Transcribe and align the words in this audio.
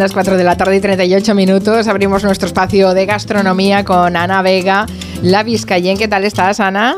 Las 0.00 0.14
4 0.14 0.38
de 0.38 0.44
la 0.44 0.56
tarde 0.56 0.76
y 0.76 0.80
38 0.80 1.34
minutos. 1.34 1.86
Abrimos 1.86 2.24
nuestro 2.24 2.46
espacio 2.46 2.94
de 2.94 3.04
gastronomía 3.04 3.84
con 3.84 4.16
Ana 4.16 4.40
Vega, 4.40 4.86
la 5.22 5.42
Vizcayen. 5.42 5.98
¿Qué 5.98 6.08
tal 6.08 6.24
estás, 6.24 6.58
Ana? 6.58 6.96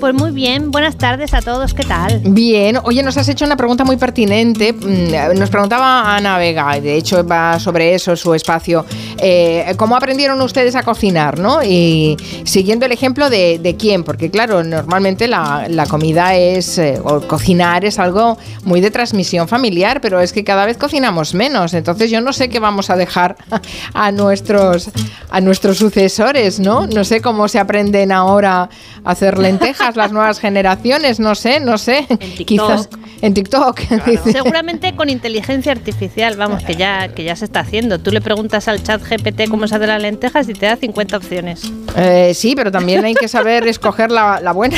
Pues 0.00 0.14
muy 0.14 0.32
bien, 0.32 0.70
buenas 0.70 0.96
tardes 0.96 1.32
a 1.34 1.40
todos, 1.40 1.72
¿qué 1.72 1.84
tal? 1.84 2.20
Bien, 2.24 2.78
oye, 2.84 3.02
nos 3.02 3.16
has 3.16 3.28
hecho 3.28 3.44
una 3.44 3.56
pregunta 3.56 3.84
muy 3.84 3.96
pertinente. 3.96 4.72
Mm, 4.72 5.38
nos 5.38 5.50
preguntaba 5.50 6.16
Ana 6.16 6.36
Vega, 6.38 6.78
de 6.80 6.96
hecho 6.96 7.26
va 7.26 7.58
sobre 7.58 7.94
eso 7.94 8.16
su 8.16 8.34
espacio. 8.34 8.84
Eh, 9.18 9.74
¿Cómo 9.76 9.96
aprendieron 9.96 10.40
ustedes 10.42 10.74
a 10.74 10.82
cocinar, 10.82 11.38
no? 11.38 11.62
Y 11.62 12.16
siguiendo 12.44 12.86
el 12.86 12.92
ejemplo 12.92 13.30
de, 13.30 13.76
quién, 13.78 14.04
porque 14.04 14.30
claro, 14.30 14.62
normalmente 14.64 15.28
la, 15.28 15.86
comida 15.88 16.34
es, 16.34 16.78
eh, 16.78 17.00
o 17.02 17.20
cocinar 17.20 17.84
es 17.84 17.98
algo 17.98 18.36
muy 18.64 18.80
de 18.80 18.90
transmisión 18.90 19.48
familiar, 19.48 20.00
pero 20.00 20.20
es 20.20 20.32
que 20.32 20.44
cada 20.44 20.66
vez 20.66 20.76
cocinamos 20.76 21.34
menos. 21.34 21.74
Entonces 21.74 22.10
yo 22.10 22.20
no 22.20 22.32
sé 22.32 22.48
qué 22.48 22.58
vamos 22.58 22.90
a 22.90 22.96
dejar 22.96 23.36
a 23.94 24.12
nuestros, 24.12 24.90
a 25.30 25.40
nuestros 25.40 25.78
sucesores, 25.78 26.60
¿no? 26.60 26.86
No 26.86 27.04
sé 27.04 27.20
cómo 27.20 27.48
se 27.48 27.58
aprenden 27.58 28.12
ahora 28.12 28.68
a 29.04 29.10
hacer 29.10 29.38
lentejas 29.38 29.83
las 29.94 30.12
nuevas 30.12 30.40
generaciones, 30.40 31.20
no 31.20 31.34
sé, 31.34 31.60
no 31.60 31.78
sé. 31.78 32.06
En 32.08 32.18
TikTok. 32.36 32.46
Quizás 32.46 32.88
en 33.24 33.32
TikTok. 33.32 33.80
Seguramente 34.30 34.94
con 34.94 35.08
inteligencia 35.08 35.72
artificial, 35.72 36.36
vamos, 36.36 36.62
que 36.62 36.76
ya, 36.76 37.08
que 37.08 37.24
ya 37.24 37.34
se 37.34 37.46
está 37.46 37.60
haciendo. 37.60 37.98
Tú 37.98 38.10
le 38.10 38.20
preguntas 38.20 38.68
al 38.68 38.82
chat 38.82 39.02
GPT 39.02 39.48
cómo 39.48 39.66
se 39.66 39.76
hace 39.76 39.86
las 39.86 40.02
lentejas 40.02 40.46
y 40.50 40.52
te 40.52 40.66
da 40.66 40.76
50 40.76 41.16
opciones. 41.16 41.62
Eh, 41.96 42.32
sí, 42.34 42.54
pero 42.54 42.70
también 42.70 43.02
hay 43.02 43.14
que 43.14 43.26
saber 43.28 43.66
escoger 43.68 44.10
la, 44.10 44.52
buena. 44.52 44.76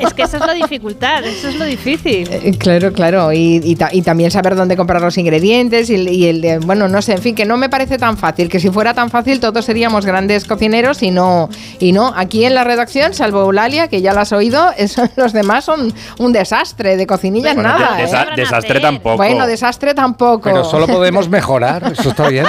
Es 0.00 0.14
que 0.14 0.22
esa 0.22 0.38
es 0.38 0.46
la 0.46 0.54
dificultad, 0.54 1.24
eso 1.24 1.48
es 1.48 1.54
lo 1.54 1.64
difícil. 1.64 2.28
Eh, 2.32 2.56
claro, 2.58 2.92
claro, 2.92 3.32
y, 3.32 3.76
también 4.04 4.32
saber 4.32 4.56
dónde 4.56 4.76
comprar 4.76 5.00
los 5.00 5.16
ingredientes 5.16 5.88
y, 5.88 6.26
el 6.26 6.40
de, 6.40 6.58
bueno, 6.58 6.88
no 6.88 7.02
sé, 7.02 7.12
en 7.12 7.22
fin, 7.22 7.34
que 7.36 7.44
no 7.44 7.56
me 7.56 7.68
parece 7.68 7.98
tan 7.98 8.18
fácil, 8.18 8.48
que 8.48 8.58
si 8.58 8.68
fuera 8.70 8.94
tan 8.94 9.10
fácil 9.10 9.38
todos 9.38 9.64
seríamos 9.64 10.04
grandes 10.04 10.44
cocineros 10.44 11.02
y 11.02 11.12
no, 11.12 11.48
y 11.78 11.92
no, 11.92 12.12
aquí 12.16 12.44
en 12.44 12.54
la 12.54 12.64
redacción, 12.64 13.14
salvo 13.14 13.42
Eulalia, 13.42 13.86
que 13.86 14.02
ya 14.02 14.12
las 14.12 14.32
oí 14.36 14.50
los 15.16 15.32
demás 15.32 15.64
son 15.64 15.92
un 16.18 16.32
desastre 16.32 16.96
de 16.96 17.06
cocinillas, 17.06 17.56
nada. 17.56 18.00
¿eh? 18.00 18.36
Desastre 18.36 18.80
tampoco. 18.80 19.16
Bueno, 19.16 19.46
desastre 19.46 19.94
tampoco. 19.94 20.42
Pero 20.44 20.64
solo 20.64 20.86
podemos 20.86 21.28
mejorar, 21.36 21.92
eso 21.92 22.10
está 22.10 22.28
bien. 22.28 22.46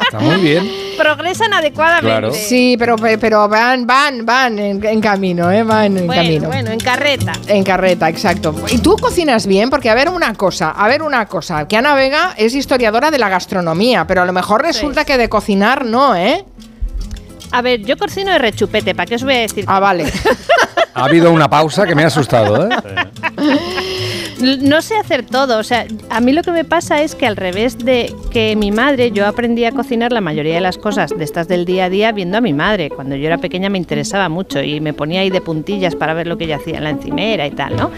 Está 0.00 0.20
muy 0.20 0.36
bien. 0.36 0.70
Progresan 0.96 1.52
adecuadamente. 1.52 2.32
Sí, 2.32 2.76
pero, 2.78 2.96
pero 2.96 3.48
van, 3.48 3.86
van, 3.86 4.24
van 4.24 4.58
en, 4.58 5.00
camino, 5.00 5.50
¿eh? 5.50 5.62
Van 5.62 5.96
en 5.96 6.08
camino. 6.08 6.48
Bueno, 6.48 6.70
en 6.70 6.80
carreta. 6.80 7.32
En 7.46 7.62
carreta, 7.62 8.08
exacto. 8.08 8.54
¿Y 8.70 8.78
tú 8.78 8.96
cocinas 8.96 9.46
bien? 9.46 9.70
Porque 9.70 9.90
a 9.90 9.94
ver 9.94 10.08
una 10.08 10.34
cosa, 10.34 10.70
a 10.70 10.88
ver 10.88 11.02
una 11.02 11.26
cosa, 11.26 11.68
que 11.68 11.76
Ana 11.76 11.94
Vega 11.94 12.34
es 12.36 12.54
historiadora 12.54 13.10
de 13.10 13.18
la 13.18 13.28
gastronomía, 13.28 14.06
pero 14.06 14.22
a 14.22 14.24
lo 14.24 14.32
mejor 14.32 14.62
resulta 14.62 15.04
que 15.04 15.18
de 15.18 15.28
cocinar 15.28 15.84
no, 15.84 16.16
¿eh? 16.16 16.44
A 17.50 17.62
ver, 17.62 17.80
yo 17.82 17.96
cocino 17.96 18.32
de 18.32 18.38
rechupete, 18.38 18.94
¿para 18.94 19.06
qué 19.06 19.14
os 19.14 19.24
voy 19.24 19.34
a 19.34 19.40
decir? 19.40 19.64
Ah, 19.66 19.80
vale. 19.80 20.04
ha 20.94 21.04
habido 21.04 21.32
una 21.32 21.48
pausa 21.48 21.86
que 21.86 21.94
me 21.94 22.04
ha 22.04 22.06
asustado, 22.08 22.68
¿eh? 22.68 22.76
No 24.40 24.82
sé 24.82 24.96
hacer 24.96 25.26
todo, 25.26 25.58
o 25.58 25.64
sea, 25.64 25.84
a 26.10 26.20
mí 26.20 26.32
lo 26.32 26.42
que 26.42 26.52
me 26.52 26.64
pasa 26.64 27.02
es 27.02 27.16
que 27.16 27.26
al 27.26 27.34
revés 27.34 27.76
de 27.78 28.14
que 28.30 28.54
mi 28.54 28.70
madre, 28.70 29.10
yo 29.10 29.26
aprendí 29.26 29.64
a 29.64 29.72
cocinar 29.72 30.12
la 30.12 30.20
mayoría 30.20 30.54
de 30.54 30.60
las 30.60 30.78
cosas 30.78 31.10
de 31.10 31.24
estas 31.24 31.48
del 31.48 31.64
día 31.64 31.86
a 31.86 31.90
día 31.90 32.12
viendo 32.12 32.38
a 32.38 32.40
mi 32.40 32.52
madre. 32.52 32.88
Cuando 32.88 33.16
yo 33.16 33.26
era 33.26 33.38
pequeña 33.38 33.68
me 33.68 33.78
interesaba 33.78 34.28
mucho 34.28 34.62
y 34.62 34.80
me 34.80 34.92
ponía 34.92 35.22
ahí 35.22 35.30
de 35.30 35.40
puntillas 35.40 35.96
para 35.96 36.14
ver 36.14 36.28
lo 36.28 36.38
que 36.38 36.44
ella 36.44 36.56
hacía 36.56 36.78
en 36.78 36.84
la 36.84 36.90
encimera 36.90 37.48
y 37.48 37.50
tal, 37.50 37.74
¿no? 37.74 37.90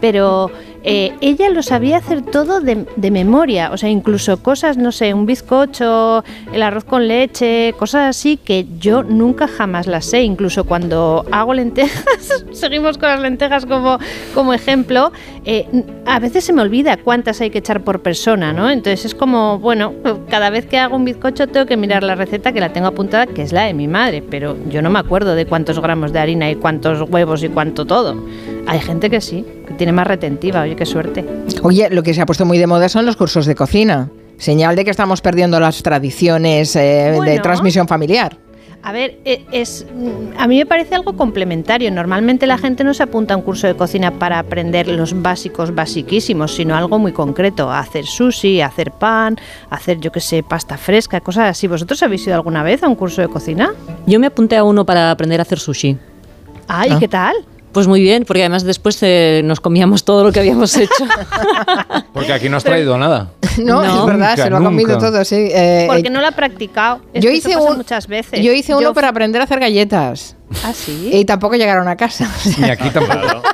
Pero 0.00 0.50
eh, 0.82 1.13
ella 1.24 1.48
lo 1.48 1.62
sabía 1.62 1.96
hacer 1.96 2.20
todo 2.20 2.60
de, 2.60 2.84
memoria, 3.10 3.70
o 3.72 3.78
sea, 3.78 3.88
incluso 3.88 4.42
cosas, 4.42 4.76
no 4.76 4.92
sé, 4.92 5.14
un 5.14 5.24
bizcocho, 5.24 6.22
el 6.52 6.62
arroz 6.62 6.84
con 6.84 7.08
leche, 7.08 7.74
cosas 7.78 8.10
así 8.10 8.36
que 8.36 8.66
yo 8.78 9.02
nunca 9.02 9.48
jamás 9.48 9.86
las 9.86 10.04
sé, 10.04 10.22
incluso 10.22 10.64
cuando 10.64 11.24
hago 11.32 11.54
lentejas, 11.54 12.44
seguimos 12.52 12.98
con 12.98 13.08
las 13.08 13.20
lentejas 13.20 13.64
como, 13.64 13.98
como 14.34 14.52
ejemplo, 14.52 15.12
eh, 15.46 15.66
a 16.04 16.18
veces 16.18 16.44
se 16.44 16.52
me 16.52 16.60
olvida 16.60 16.98
cuántas 16.98 17.40
hay 17.40 17.48
que 17.48 17.60
echar 17.60 17.80
por 17.84 18.02
persona, 18.02 18.52
¿no? 18.52 18.68
Entonces 18.68 19.06
es 19.06 19.14
como, 19.14 19.58
bueno, 19.58 19.94
cada 20.28 20.50
vez 20.50 20.66
que 20.66 20.76
hago 20.76 20.94
un 20.94 21.06
bizcocho 21.06 21.46
tengo 21.46 21.64
que 21.64 21.78
mirar 21.78 22.02
la 22.02 22.16
receta 22.16 22.52
que 22.52 22.60
la 22.60 22.74
tengo 22.74 22.88
apuntada, 22.88 23.26
que 23.26 23.40
es 23.40 23.50
la 23.54 23.62
de 23.62 23.72
mi 23.72 23.88
madre, 23.88 24.22
pero 24.22 24.58
yo 24.68 24.82
no 24.82 24.90
me 24.90 24.98
acuerdo 24.98 25.34
de 25.34 25.46
cuántos 25.46 25.80
gramos 25.80 26.12
de 26.12 26.18
harina 26.18 26.50
y 26.50 26.56
cuántos 26.56 27.08
huevos 27.08 27.42
y 27.42 27.48
cuánto 27.48 27.86
todo. 27.86 28.22
Hay 28.66 28.80
gente 28.80 29.10
que 29.10 29.20
sí, 29.20 29.44
que 29.66 29.74
tiene 29.74 29.92
más 29.92 30.06
retentiva, 30.06 30.62
oye, 30.62 30.76
qué 30.76 30.86
suerte. 30.86 31.24
Oye, 31.62 31.90
lo 31.90 32.02
que 32.02 32.14
se 32.14 32.20
ha 32.20 32.26
puesto 32.26 32.44
muy 32.44 32.58
de 32.58 32.66
moda 32.66 32.88
son 32.88 33.06
los 33.06 33.16
cursos 33.16 33.46
de 33.46 33.54
cocina. 33.54 34.10
Señal 34.38 34.74
de 34.74 34.84
que 34.84 34.90
estamos 34.90 35.20
perdiendo 35.20 35.60
las 35.60 35.82
tradiciones 35.82 36.74
eh, 36.76 37.18
de 37.24 37.38
transmisión 37.38 37.86
familiar. 37.86 38.36
A 38.82 38.92
ver, 38.92 39.18
e, 39.24 39.46
es, 39.50 39.86
mm, 39.94 40.38
a 40.38 40.46
mí 40.46 40.58
me 40.58 40.66
parece 40.66 40.94
algo 40.94 41.16
complementario. 41.16 41.90
Normalmente 41.90 42.46
la 42.46 42.58
gente 42.58 42.84
no 42.84 42.92
se 42.92 43.02
apunta 43.02 43.32
a 43.32 43.36
un 43.38 43.42
curso 43.42 43.66
de 43.66 43.74
cocina 43.74 44.10
para 44.18 44.38
aprender 44.38 44.88
los 44.88 45.22
básicos 45.22 45.74
basiquísimos, 45.74 46.54
sino 46.54 46.76
algo 46.76 46.98
muy 46.98 47.12
concreto, 47.12 47.70
hacer 47.70 48.04
sushi, 48.04 48.60
hacer 48.60 48.90
pan, 48.90 49.36
hacer 49.70 50.00
yo 50.00 50.12
qué 50.12 50.20
sé, 50.20 50.42
pasta 50.42 50.76
fresca, 50.76 51.20
cosas 51.20 51.48
así. 51.48 51.66
¿Vosotros 51.66 52.02
habéis 52.02 52.26
ido 52.26 52.34
alguna 52.34 52.62
vez 52.62 52.82
a 52.82 52.88
un 52.88 52.94
curso 52.94 53.22
de 53.22 53.28
cocina? 53.28 53.72
Yo 54.06 54.20
me 54.20 54.26
apunté 54.26 54.56
a 54.56 54.64
uno 54.64 54.84
para 54.84 55.10
aprender 55.10 55.40
a 55.40 55.42
hacer 55.42 55.58
sushi. 55.58 55.96
Ay, 56.68 56.90
ah. 56.92 56.98
¿qué 56.98 57.08
tal? 57.08 57.34
Pues 57.74 57.88
muy 57.88 58.00
bien, 58.00 58.24
porque 58.24 58.42
además 58.42 58.62
después 58.62 58.96
eh, 59.02 59.42
nos 59.44 59.58
comíamos 59.58 60.04
todo 60.04 60.22
lo 60.22 60.30
que 60.30 60.38
habíamos 60.38 60.76
hecho. 60.78 61.04
porque 62.12 62.32
aquí 62.32 62.48
no 62.48 62.56
has 62.56 62.64
traído 62.64 62.96
nada. 62.96 63.32
No, 63.58 63.82
es 63.82 64.06
verdad, 64.06 64.36
se 64.36 64.48
lo 64.48 64.58
ha 64.58 64.62
comido 64.62 64.96
todo, 64.96 65.24
sí. 65.24 65.48
Eh, 65.52 65.86
porque 65.88 66.08
no 66.08 66.20
lo 66.20 66.28
ha 66.28 66.32
practicado. 66.32 67.00
yo 67.12 67.30
hice 67.30 67.56
un, 67.56 67.76
muchas 67.78 68.06
veces. 68.06 68.40
Yo 68.40 68.52
hice 68.52 68.74
uno 68.74 68.94
para 68.94 69.08
aprender 69.08 69.40
a 69.40 69.44
hacer 69.44 69.58
galletas. 69.58 70.36
¿Ah, 70.64 70.72
sí? 70.72 71.10
Y 71.12 71.24
tampoco 71.24 71.56
llegaron 71.56 71.88
a 71.88 71.96
casa. 71.96 72.30
Ni 72.58 72.70
aquí 72.70 72.90
tampoco. 72.90 73.42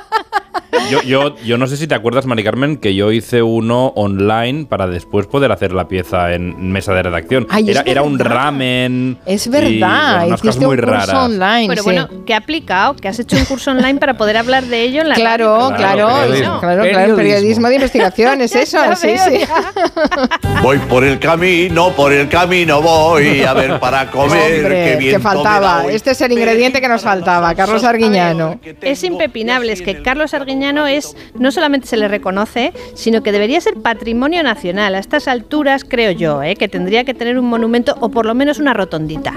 Yo, 0.89 1.01
yo, 1.01 1.35
yo, 1.37 1.57
no 1.57 1.67
sé 1.67 1.77
si 1.77 1.87
te 1.87 1.95
acuerdas, 1.95 2.25
Mari 2.25 2.43
Carmen, 2.43 2.77
que 2.77 2.95
yo 2.95 3.11
hice 3.11 3.41
uno 3.41 3.87
online 3.95 4.65
para 4.65 4.87
después 4.87 5.27
poder 5.27 5.51
hacer 5.51 5.73
la 5.73 5.87
pieza 5.87 6.33
en 6.33 6.71
mesa 6.71 6.93
de 6.93 7.03
redacción. 7.03 7.47
era, 7.67 7.83
era 7.85 8.01
un 8.03 8.17
ramen. 8.19 9.17
Es 9.25 9.49
verdad, 9.49 10.27
y, 10.27 10.31
unas 10.31 10.57
muy 10.57 10.77
raras. 10.77 11.13
Online, 11.13 11.67
Pero 11.67 11.83
bueno, 11.83 12.07
¿qué 12.25 12.33
ha 12.33 12.37
aplicado? 12.37 12.95
Que 12.95 13.07
has 13.07 13.19
hecho 13.19 13.35
un 13.35 13.45
curso 13.45 13.71
online 13.71 13.99
para 13.99 14.15
poder 14.15 14.37
hablar 14.37 14.65
de 14.65 14.81
ello 14.83 15.01
en 15.01 15.09
la 15.09 15.15
Claro, 15.15 15.73
claro, 15.75 16.07
claro, 16.07 16.59
claro, 16.59 16.81
periodismo. 16.83 17.15
periodismo 17.17 17.67
de 17.67 17.75
investigación, 17.75 18.41
es 18.41 18.55
eso, 18.55 18.79
sí, 18.95 19.09
sí. 19.17 19.41
Voy 20.63 20.77
por 20.79 21.03
el 21.03 21.19
camino, 21.19 21.91
por 21.91 22.13
el 22.13 22.29
camino 22.29 22.81
voy 22.81 23.41
a 23.41 23.53
ver 23.53 23.79
para 23.79 24.09
comer. 24.11 24.63
Hombre, 24.63 24.97
qué 24.99 25.19
faltaba. 25.19 25.85
Este 25.89 26.11
es 26.11 26.21
el 26.21 26.31
ingrediente 26.31 26.79
que 26.81 26.87
nos 26.87 27.01
faltaba, 27.01 27.53
Carlos 27.55 27.83
Arguiñano. 27.83 28.59
Es 28.81 29.03
impepinable, 29.03 29.73
es 29.73 29.81
que 29.81 30.01
Carlos 30.01 30.33
Arguiñano 30.33 30.60
es, 30.69 31.15
no 31.37 31.51
solamente 31.51 31.87
se 31.87 31.97
le 31.97 32.07
reconoce, 32.07 32.73
sino 32.93 33.23
que 33.23 33.31
debería 33.31 33.59
ser 33.61 33.75
patrimonio 33.75 34.43
nacional. 34.43 34.95
A 34.95 34.99
estas 34.99 35.27
alturas, 35.27 35.83
creo 35.83 36.11
yo, 36.11 36.43
¿eh? 36.43 36.55
que 36.55 36.67
tendría 36.67 37.03
que 37.03 37.13
tener 37.13 37.37
un 37.37 37.45
monumento 37.45 37.95
o 37.99 38.09
por 38.09 38.25
lo 38.25 38.35
menos 38.35 38.59
una 38.59 38.73
rotondita. 38.73 39.33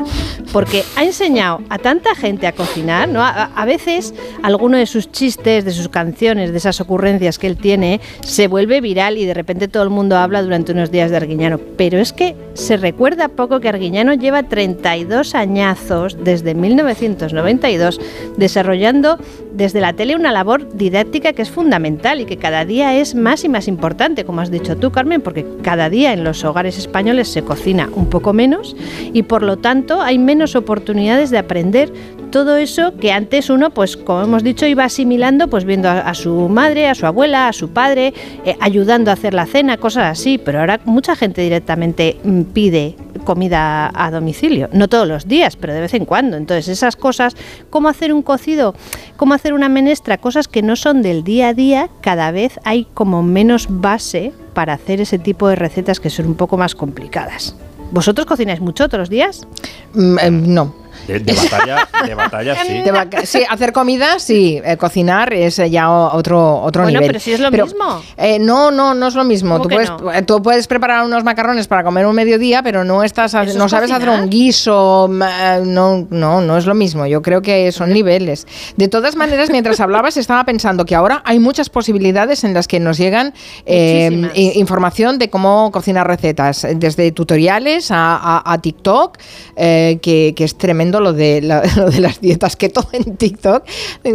Porque 0.53 0.85
ha 0.97 1.05
enseñado 1.05 1.63
a 1.69 1.79
tanta 1.79 2.15
gente 2.15 2.47
a 2.47 2.53
cocinar, 2.53 3.09
¿no? 3.09 3.23
A, 3.23 3.65
veces 3.65 4.15
alguno 4.43 4.77
de 4.77 4.87
sus 4.87 5.11
chistes, 5.11 5.65
de 5.65 5.73
sus 5.73 5.89
canciones, 5.89 6.53
de 6.53 6.59
esas 6.59 6.81
ocurrencias 6.81 7.39
que 7.39 7.47
él 7.47 7.57
tiene, 7.57 8.01
se 8.21 8.47
vuelve 8.47 8.81
viral 8.81 9.17
y 9.17 9.25
de 9.25 9.33
repente 9.33 9.69
todo 9.69 9.83
el 9.83 9.91
mundo 9.91 10.17
habla 10.17 10.43
durante 10.43 10.73
unos 10.73 10.91
días 10.91 11.11
de 11.11 11.17
Arguiñano. 11.17 11.59
Pero 11.77 11.99
es 11.99 12.13
que 12.13 12.37
se 12.53 12.77
recuerda 12.77 13.29
poco 13.29 13.61
que 13.61 13.69
Arguiñano 13.69 14.15
lleva 14.15 14.43
32 14.43 15.35
añazos 15.35 16.19
desde 16.23 16.55
1992 16.55 18.01
desarrollando 18.37 19.19
desde 19.53 19.81
la 19.81 19.93
tele 19.93 20.17
una 20.17 20.33
labor 20.33 20.77
didáctica 20.77 21.14
que 21.21 21.43
es 21.43 21.51
fundamental 21.51 22.21
y 22.21 22.25
que 22.25 22.37
cada 22.37 22.65
día 22.65 22.95
es 22.97 23.15
más 23.15 23.45
y 23.45 23.49
más 23.49 23.69
importante, 23.69 24.25
como 24.25 24.41
has 24.41 24.51
dicho 24.51 24.77
tú, 24.77 24.91
Carmen, 24.91 25.21
porque 25.21 25.47
cada 25.63 25.89
día 25.89 26.13
en 26.13 26.25
los 26.25 26.45
hogares 26.45 26.77
españoles 26.77 27.29
se 27.29 27.43
cocina 27.43 27.89
un 27.95 28.11
poco 28.11 28.33
menos 28.33 28.77
y 29.13 29.23
por 29.23 29.43
lo 29.43 29.57
tanto 29.59 30.03
hay 30.03 30.19
menos 30.19 30.57
oportunidades 30.57 31.31
de 31.31 31.39
aprender 31.39 31.93
todo 32.31 32.57
eso 32.57 32.97
que 32.97 33.13
antes 33.13 33.49
uno, 33.49 33.71
pues 33.71 33.97
como 33.97 34.23
hemos 34.23 34.43
dicho, 34.43 34.67
iba 34.67 34.85
asimilando, 34.85 35.49
pues 35.49 35.65
viendo 35.65 35.89
a, 35.89 36.15
su 36.15 36.49
madre, 36.49 36.89
a 36.89 36.95
su 36.97 37.07
abuela, 37.07 37.49
a 37.49 37.53
su 37.53 37.71
padre, 37.71 38.13
eh, 38.45 38.57
ayudando 38.61 39.11
a 39.11 39.15
hacer 39.15 39.35
la 39.35 39.47
cena, 39.47 39.77
cosas 39.77 40.19
así, 40.19 40.39
pero 40.39 40.59
ahora 40.59 40.81
mucha 40.85 41.15
gente 41.15 41.43
directamente 41.43 42.17
mm, 42.25 42.43
pide 42.53 42.97
comida 43.25 43.91
a 43.95 44.11
domicilio, 44.11 44.69
no 44.73 44.89
todos 44.89 45.07
los 45.07 45.29
días, 45.29 45.57
pero 45.57 45.73
de 45.73 45.81
vez 45.81 45.95
en 45.95 46.05
cuando. 46.05 46.37
Entonces 46.37 46.69
esas 46.69 46.97
cosas, 46.97 47.37
cómo 47.71 47.89
hacer 47.89 48.13
un 48.13 48.23
cocido, 48.23 48.75
cómo 49.17 49.35
hacer 49.35 49.53
una 49.53 49.69
menestra, 49.69 50.19
cosas 50.19 50.49
que 50.49 50.63
no 50.63 50.77
son 50.77 51.03
del 51.03 51.25
día 51.25 51.49
a 51.49 51.55
día, 51.55 51.89
cada 52.01 52.31
vez 52.31 52.59
hay 52.65 52.87
como 52.95 53.23
menos 53.23 53.67
base 53.69 54.33
para 54.55 54.75
hacer 54.75 55.01
ese 55.01 55.19
tipo 55.19 55.49
de 55.49 55.57
recetas 55.57 56.01
que 56.01 56.11
son 56.11 56.27
un 56.27 56.35
poco 56.35 56.57
más 56.57 56.75
complicadas. 56.75 57.57
¿Vosotros 57.91 58.27
cocináis 58.27 58.61
mucho 58.61 58.89
todos 58.89 59.01
los 59.01 59.11
días? 59.11 59.47
Mm, 59.95 60.19
em, 60.19 60.55
no. 60.55 60.84
De, 61.07 61.19
batalla, 61.19 61.89
de 62.07 62.15
batalla 62.15 62.57
sí. 62.65 62.83
sí, 63.25 63.45
hacer 63.49 63.73
comida, 63.73 64.19
sí. 64.19 64.61
Eh, 64.65 64.77
cocinar 64.77 65.33
es 65.35 65.57
ya 65.57 65.91
otro, 65.91 66.63
otro 66.63 66.83
bueno, 66.83 67.01
nivel. 67.01 67.13
pero 67.13 67.21
si 67.21 67.33
es 67.33 67.41
lo 67.41 67.51
mismo. 67.51 68.03
Eh, 68.17 68.39
no, 68.39 68.71
no, 68.71 68.95
no 68.95 69.09
es 69.09 69.15
lo 69.15 69.25
mismo. 69.25 69.61
Tú 69.61 69.69
puedes, 69.69 69.91
eh, 70.15 70.23
tú 70.23 70.43
puedes 70.43 70.67
preparar 70.67 71.05
unos 71.05 71.25
macarrones 71.25 71.67
para 71.67 71.85
comer 71.85 72.07
un 72.07 72.15
mediodía, 72.15 72.63
pero 72.63 72.85
no 72.85 73.03
estás, 73.03 73.35
no 73.55 73.69
sabes 73.69 73.91
hacer 73.91 74.09
un 74.09 74.31
guiso. 74.31 75.09
No, 75.09 76.07
no, 76.11 76.41
no 76.41 76.57
es 76.57 76.67
lo 76.67 76.75
mismo. 76.75 77.07
Yo 77.07 77.23
creo 77.23 77.43
que 77.43 77.71
son 77.73 77.93
niveles. 77.93 78.47
De 78.77 78.89
todas 78.89 79.17
maneras, 79.17 79.51
mientras 79.51 79.81
hablabas, 79.81 80.17
estaba 80.25 80.45
pensando 80.45 80.85
que 80.85 80.95
ahora 80.95 81.23
hay 81.25 81.39
muchas 81.39 81.69
posibilidades 81.69 82.45
en 82.45 82.55
las 82.55 82.67
que 82.67 82.81
nos 82.81 82.99
llegan 82.99 83.35
información 83.67 85.19
de 85.19 85.29
cómo 85.29 85.71
cocinar 85.71 86.07
recetas, 86.07 86.67
desde 86.77 87.13
tutoriales 87.13 87.89
a, 87.91 88.59
TikTok, 88.63 89.19
que, 89.57 89.99
que 90.37 90.45
es 90.45 90.57
tremendo 90.57 90.94
lo 91.01 91.13
de, 91.13 91.41
lo 91.77 91.91
de 91.91 92.01
las 92.01 92.21
dietas 92.21 92.57
keto 92.57 92.89
en 92.93 93.17
TikTok. 93.17 93.65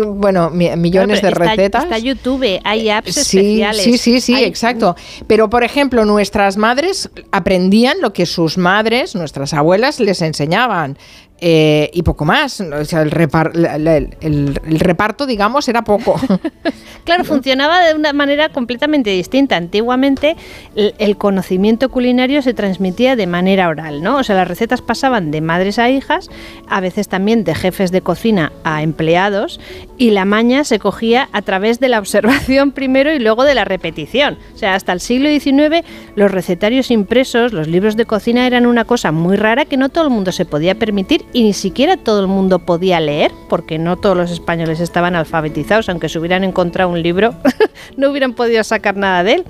Bueno, 0.08 0.50
millones 0.50 1.22
de 1.22 1.32
recetas. 1.32 1.84
Está 1.84 1.98
YouTube, 1.98 2.60
hay 2.64 2.90
apps 2.90 3.14
sí, 3.14 3.20
especiales. 3.20 3.84
Sí, 3.84 3.98
sí, 3.98 4.22
sí, 4.22 4.44
exacto. 4.44 4.96
Pero, 5.28 5.50
por 5.50 5.64
ejemplo, 5.64 6.06
nuestras 6.06 6.58
madres 6.58 7.10
aprendían 7.32 8.02
lo 8.02 8.14
que 8.14 8.26
sus 8.26 8.58
madres, 8.58 9.16
nuestras 9.16 9.54
abuelas, 9.54 10.00
les 10.00 10.22
enseñaban. 10.22 10.98
Eh, 11.42 11.90
y 11.94 12.04
poco 12.04 12.26
más. 12.26 12.60
O 12.60 12.86
sea, 12.86 13.02
el, 13.02 13.12
reparto, 13.12 13.56
digamos, 15.26 15.68
era 15.68 15.84
poco. 15.84 16.20
claro, 17.06 17.24
funcionaba 17.24 17.86
de 17.86 17.96
una 17.96 18.14
manera 18.14 18.50
completamente 18.50 19.12
distinta. 19.12 19.56
Antiguamente 19.56 20.36
el, 20.76 21.18
conocimiento 21.18 21.90
culinario 21.90 22.42
se 22.42 22.54
transmitía 22.54 23.16
de 23.16 23.28
manera 23.28 23.70
oral, 23.70 24.02
¿no? 24.02 24.18
O 24.18 24.24
sea, 24.24 24.36
las 24.36 24.48
recetas 24.48 24.82
pasaban 24.82 25.32
de 25.32 25.42
madres 25.42 25.80
a 25.80 25.90
hijas, 25.90 26.30
a 26.68 26.80
veces 26.80 27.08
también 27.08 27.44
de 27.44 27.56
jefes 27.56 27.92
de 27.92 28.02
cocina 28.02 28.52
a 28.64 28.84
empleados, 28.84 29.60
y 29.98 30.12
la 30.12 30.26
maña 30.26 30.64
se 30.64 30.80
cogía 30.80 31.30
a 31.32 31.42
través 31.42 31.80
de 31.80 31.90
la 31.90 32.00
observación 32.00 32.72
primero 32.72 33.14
y 33.14 33.20
luego 33.20 33.44
de 33.44 33.56
la 33.56 33.66
repetición. 33.66 34.38
O 34.56 34.58
sea, 34.58 34.76
hasta 34.76 34.94
el 34.94 35.00
siglo 35.00 35.30
XIX 35.30 35.86
los 36.16 36.32
recetarios 36.32 36.92
impresos, 36.92 37.54
los 37.54 37.68
libros 37.68 37.96
de 37.96 38.06
cocina 38.06 38.48
eran 38.48 38.66
una 38.66 38.86
cosa 38.86 39.12
muy 39.12 39.38
rara 39.38 39.66
que 39.66 39.78
no 39.78 39.90
todo 39.90 40.06
el 40.06 40.10
mundo 40.10 40.32
se 40.32 40.46
podía 40.46 40.76
permitir 40.76 41.26
y 41.32 41.44
ni 41.44 41.54
siquiera 41.54 41.98
todo 41.98 42.22
el 42.22 42.28
mundo 42.28 42.60
podía 42.60 43.00
leer, 43.00 43.32
porque 43.48 43.78
no 43.78 43.98
todos 43.98 44.18
los 44.18 44.32
españoles 44.32 44.80
estaban 44.80 45.16
alfabetizados, 45.16 45.90
aunque 45.90 46.10
se 46.10 46.20
hubieran 46.20 46.44
encontrado 46.44 46.90
un 46.90 47.02
libro, 47.02 47.36
no 47.98 48.10
hubieran 48.10 48.34
podido 48.34 48.64
sacar 48.64 48.98
nada 48.98 49.24
de 49.24 49.34
él. 49.34 49.46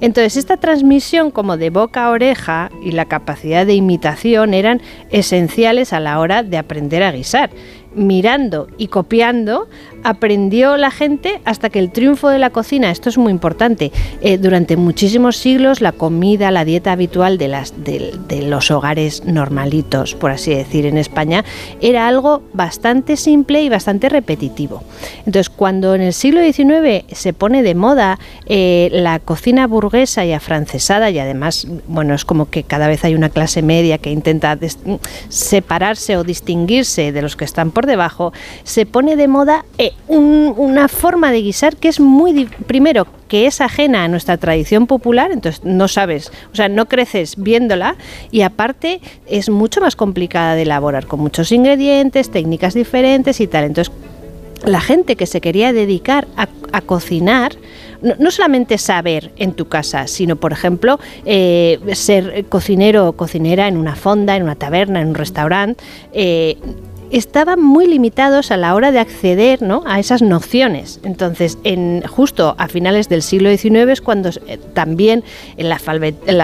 Entonces, 0.00 0.36
esta 0.36 0.56
transmisión 0.56 1.30
como 1.30 1.56
de 1.56 1.70
boca 1.70 2.04
a 2.04 2.10
oreja 2.10 2.70
y 2.82 2.92
la 2.92 3.06
capacidad 3.06 3.64
de 3.64 3.74
imitación 3.74 4.52
eran 4.52 4.82
esenciales 5.10 5.92
a 5.92 6.00
la 6.00 6.18
hora 6.18 6.42
de 6.42 6.58
aprender 6.58 7.02
a 7.02 7.12
guisar 7.12 7.50
mirando 7.94 8.68
y 8.78 8.88
copiando, 8.88 9.68
aprendió 10.04 10.76
la 10.76 10.90
gente 10.90 11.40
hasta 11.44 11.70
que 11.70 11.78
el 11.78 11.90
triunfo 11.90 12.28
de 12.28 12.38
la 12.38 12.50
cocina, 12.50 12.90
esto 12.90 13.08
es 13.08 13.18
muy 13.18 13.30
importante, 13.30 13.92
eh, 14.20 14.38
durante 14.38 14.76
muchísimos 14.76 15.36
siglos 15.36 15.80
la 15.80 15.92
comida, 15.92 16.50
la 16.50 16.64
dieta 16.64 16.92
habitual 16.92 17.38
de, 17.38 18.42
los 18.42 18.70
hogares 18.70 19.24
normalitos, 19.24 20.14
por 20.14 20.30
así 20.30 20.54
decir, 20.54 20.86
en 20.86 20.98
España, 20.98 21.44
era 21.80 22.08
algo 22.08 22.42
bastante 22.52 23.16
simple 23.16 23.62
y 23.62 23.68
bastante 23.68 24.08
repetitivo. 24.08 24.82
Entonces, 25.18 25.48
cuando 25.48 25.94
en 25.94 26.02
el 26.02 26.12
siglo 26.12 26.40
XIX 26.42 27.04
se 27.12 27.32
pone 27.32 27.62
de 27.62 27.74
moda 27.74 28.18
eh, 28.46 28.88
la 28.92 29.18
cocina 29.18 29.66
burguesa 29.66 30.24
y 30.24 30.32
afrancesada, 30.32 31.10
y 31.10 31.18
además, 31.18 31.66
bueno, 31.86 32.14
es 32.14 32.24
como 32.24 32.50
que 32.50 32.64
cada 32.64 32.88
vez 32.88 33.04
hay 33.04 33.14
una 33.14 33.28
clase 33.28 33.62
media 33.62 33.98
que 33.98 34.10
intenta 34.10 34.58
separarse 35.28 36.16
o 36.16 36.24
distinguirse 36.24 37.12
de 37.12 37.22
los 37.22 37.36
que 37.36 37.44
están 37.44 37.70
por 37.70 37.81
debajo, 37.86 38.32
se 38.64 38.86
pone 38.86 39.16
de 39.16 39.28
moda 39.28 39.64
eh, 39.78 39.92
una 40.08 40.88
forma 40.88 41.32
de 41.32 41.42
guisar 41.42 41.76
que 41.76 41.88
es 41.88 42.00
muy, 42.00 42.46
primero, 42.66 43.06
que 43.28 43.46
es 43.46 43.60
ajena 43.60 44.04
a 44.04 44.08
nuestra 44.08 44.36
tradición 44.36 44.86
popular, 44.86 45.30
entonces 45.32 45.64
no 45.64 45.88
sabes, 45.88 46.30
o 46.52 46.56
sea, 46.56 46.68
no 46.68 46.86
creces 46.86 47.36
viéndola 47.36 47.96
y 48.30 48.42
aparte 48.42 49.00
es 49.26 49.48
mucho 49.48 49.80
más 49.80 49.96
complicada 49.96 50.54
de 50.54 50.62
elaborar, 50.62 51.06
con 51.06 51.20
muchos 51.20 51.50
ingredientes, 51.52 52.30
técnicas 52.30 52.74
diferentes 52.74 53.40
y 53.40 53.46
tal. 53.46 53.64
Entonces, 53.64 53.92
la 54.64 54.80
gente 54.80 55.16
que 55.16 55.26
se 55.26 55.40
quería 55.40 55.72
dedicar 55.72 56.26
a, 56.36 56.48
cocinar, 56.80 57.52
no, 58.00 58.30
solamente 58.30 58.78
saber 58.78 59.32
en 59.36 59.52
tu 59.52 59.66
casa, 59.66 60.06
sino, 60.06 60.36
por 60.36 60.52
ejemplo, 60.52 60.98
eh, 61.26 61.78
ser 61.92 62.46
cocinero 62.48 63.08
o 63.08 63.12
cocinera 63.12 63.68
en 63.68 63.76
una 63.76 63.94
fonda, 63.94 64.36
en 64.36 64.42
una 64.42 64.54
taberna, 64.54 65.00
en 65.00 65.08
un 65.08 65.14
restaurante, 65.14 65.82
eh, 66.12 66.56
estaban 67.12 67.62
muy 67.62 67.86
limitados 67.86 68.50
a 68.50 68.56
la 68.56 68.74
hora 68.74 68.90
de 68.90 68.98
acceder 68.98 69.60
a 69.86 70.00
esas 70.00 70.22
nociones. 70.22 70.98
Entonces, 71.04 71.58
en, 71.62 72.02
justo 72.02 72.54
a 72.58 72.68
finales 72.68 73.08
del 73.08 73.22
siglo 73.22 73.50
XIX 73.50 73.90
es 73.90 74.00
cuando 74.00 74.30
eh, 74.46 74.58
también 74.72 75.22
la, 75.56 75.78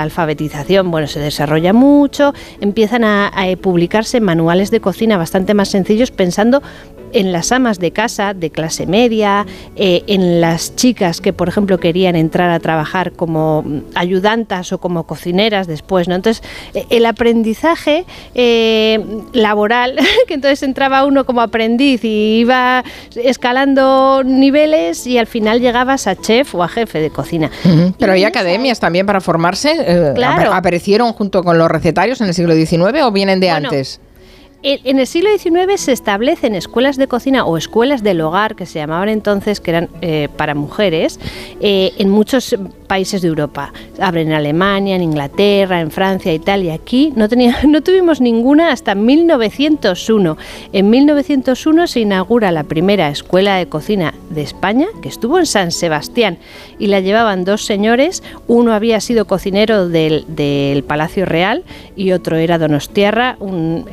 alfabetización 0.00 0.91
bueno, 0.91 1.06
se 1.06 1.20
desarrolla 1.20 1.73
mucho, 1.73 2.35
empiezan 2.61 3.05
a, 3.05 3.29
a 3.29 3.56
publicarse 3.56 4.20
manuales 4.20 4.70
de 4.70 4.81
cocina 4.81 5.17
bastante 5.17 5.55
más 5.55 5.70
sencillos 5.70 6.11
pensando 6.11 6.62
en 7.12 7.32
las 7.32 7.52
amas 7.52 7.78
de 7.78 7.90
casa 7.93 8.34
de 8.34 8.50
clase 8.50 8.87
media, 8.87 9.46
eh, 9.76 10.02
en 10.06 10.40
las 10.40 10.76
chicas 10.76 11.20
que, 11.20 11.32
por 11.32 11.49
ejemplo, 11.49 11.78
querían 11.78 12.16
entrar 12.16 12.50
a 12.50 12.60
trabajar 12.60 13.12
como 13.12 13.64
ayudantas 13.94 14.72
o 14.72 14.78
como 14.78 15.05
cocineras 15.05 15.66
después, 15.66 16.08
¿no? 16.08 16.14
Entonces, 16.14 16.43
eh, 16.75 16.87
el 16.90 17.06
aprendizaje 17.06 18.05
eh, 18.34 19.05
laboral, 19.32 19.96
que 20.26 20.34
entonces 20.34 20.62
entraba 20.62 21.05
uno 21.05 21.25
como 21.25 21.40
aprendiz 21.40 22.05
y 22.05 22.38
iba 22.40 22.84
escalando 23.16 24.22
niveles 24.25 25.06
y 25.06 25.19
al 25.19 25.26
final 25.26 25.60
llegabas 25.60 26.06
a 26.06 26.16
chef 26.16 26.55
o 26.55 26.62
a 26.62 26.69
jefe 26.69 27.00
de 27.00 27.10
cocina. 27.10 27.50
Pero 27.99 28.12
hay 28.12 28.25
academias 28.25 28.81
también 28.81 29.06
para 29.06 29.20
formarse. 29.20 30.12
Claro. 30.14 30.52
¿Aparecieron 30.52 31.12
junto 31.12 31.43
con 31.43 31.58
los 31.58 31.70
recetarios 31.70 32.20
en 32.20 32.28
el 32.28 32.34
siglo 32.34 32.55
XIX 32.55 33.02
o 33.02 33.12
vienen 33.12 33.40
de 33.40 33.50
antes? 33.50 34.00
En 34.60 34.99
el 34.99 35.06
siglo 35.06 35.31
XIX 35.38 35.81
se 35.81 35.93
establecen 35.93 36.56
escuelas 36.56 36.96
de 36.96 37.06
cocina 37.06 37.44
o 37.44 37.56
escuelas 37.56 38.02
del 38.02 38.20
hogar, 38.20 38.56
que 38.56 38.66
se 38.66 38.81
llamaban 38.81 39.08
entonces, 39.08 39.60
que 39.60 39.70
eran 39.70 39.88
eh, 40.00 40.28
para 40.37 40.56
mujeres, 40.56 41.20
eh, 41.60 41.93
en 41.99 42.08
muchos 42.08 42.56
países 42.88 43.22
de 43.22 43.28
Europa. 43.28 43.72
Abren 44.00 44.28
en 44.28 44.34
Alemania, 44.34 44.96
en 44.96 45.02
Inglaterra, 45.02 45.81
en 45.81 45.93
Francia, 45.93 46.34
Italia. 46.34 46.74
Aquí 46.74 47.12
no, 47.15 47.29
tenía, 47.29 47.58
no 47.69 47.82
tuvimos 47.82 48.20
ninguna 48.20 48.72
hasta 48.72 48.96
1901. 48.96 50.36
En 50.72 50.91
1901 50.91 51.86
se 51.86 52.00
inaugura 52.00 52.50
la 52.50 52.65
primera 52.65 53.10
escuela 53.10 53.56
de 53.56 53.67
cocina 53.67 54.12
de 54.31 54.43
España, 54.43 54.88
que 55.03 55.08
estuvo 55.08 55.38
en 55.38 55.46
San 55.46 55.70
Sebastián, 55.70 56.38
y 56.81 56.88
la 56.88 56.98
llevaban 56.98 57.44
dos 57.44 57.65
señores. 57.65 58.24
Uno 58.48 58.72
había 58.72 59.00
sido 59.00 59.27
cocinero 59.27 59.88
del, 59.88 60.24
Palacio 60.88 61.27
Real 61.27 61.65
y 61.94 62.12
otro 62.12 62.36
era 62.36 62.58
Donostiarra. 62.58 63.36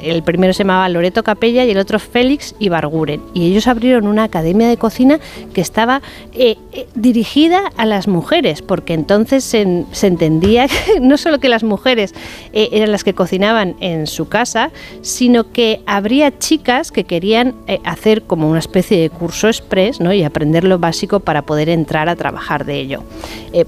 el 0.02 0.24
primero 0.24 0.55
se 0.56 0.64
llamaba 0.64 0.88
Loreto 0.90 1.24
Capella 1.24 1.66
y 1.66 1.72
el 1.72 1.78
otro 1.78 2.00
Félix 2.00 2.56
Ibarguren. 2.60 3.22
Y 3.34 3.48
ellos 3.52 3.68
abrieron 3.68 4.08
una 4.08 4.24
academia 4.24 4.68
de 4.68 4.78
cocina 4.78 5.20
que 5.54 5.62
estaba 5.62 6.02
eh, 6.34 6.56
eh, 6.72 6.88
dirigida 6.96 7.62
a 7.78 7.86
las 7.86 8.08
mujeres, 8.08 8.62
porque 8.62 8.86
que 8.86 8.94
entonces 8.94 9.44
se, 9.44 9.62
entendía 10.04 10.68
que 10.86 11.00
no 11.02 11.18
solo 11.18 11.40
que 11.40 11.50
las 11.50 11.64
mujeres 11.64 12.14
eh, 12.54 12.70
eran 12.72 12.92
las 12.92 13.04
que 13.04 13.14
cocinaban 13.14 13.76
en 13.80 14.06
su 14.06 14.30
casa, 14.30 14.70
sino 15.02 15.52
que 15.52 15.82
habría 15.88 16.38
chicas 16.38 16.92
que 16.92 17.04
querían 17.04 17.56
hacer 17.84 18.22
como 18.22 18.48
una 18.48 18.60
especie 18.60 19.02
de 19.02 19.10
curso 19.10 19.48
express 19.48 20.00
¿no? 20.00 20.14
y 20.14 20.24
aprender 20.24 20.64
lo 20.64 20.78
básico 20.78 21.20
para 21.20 21.42
poder 21.42 21.68
entrar 21.70 22.10
a 22.10 22.16
trabajar 22.16 22.64
de 22.66 22.80
ello. 22.80 23.04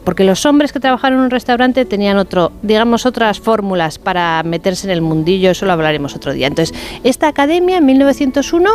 Porque 0.03 0.23
los 0.23 0.45
hombres 0.45 0.71
que 0.71 0.79
trabajaron 0.79 1.17
en 1.17 1.25
un 1.25 1.31
restaurante 1.31 1.83
tenían 1.85 2.17
otro, 2.17 2.51
digamos, 2.61 3.07
otras 3.07 3.39
fórmulas 3.39 3.97
para 3.97 4.43
meterse 4.43 4.85
en 4.85 4.91
el 4.91 5.01
mundillo, 5.01 5.49
eso 5.49 5.65
lo 5.65 5.71
hablaremos 5.71 6.15
otro 6.15 6.33
día. 6.33 6.45
Entonces, 6.45 6.76
esta 7.03 7.27
academia 7.27 7.77
en 7.77 7.85
1901 7.85 8.69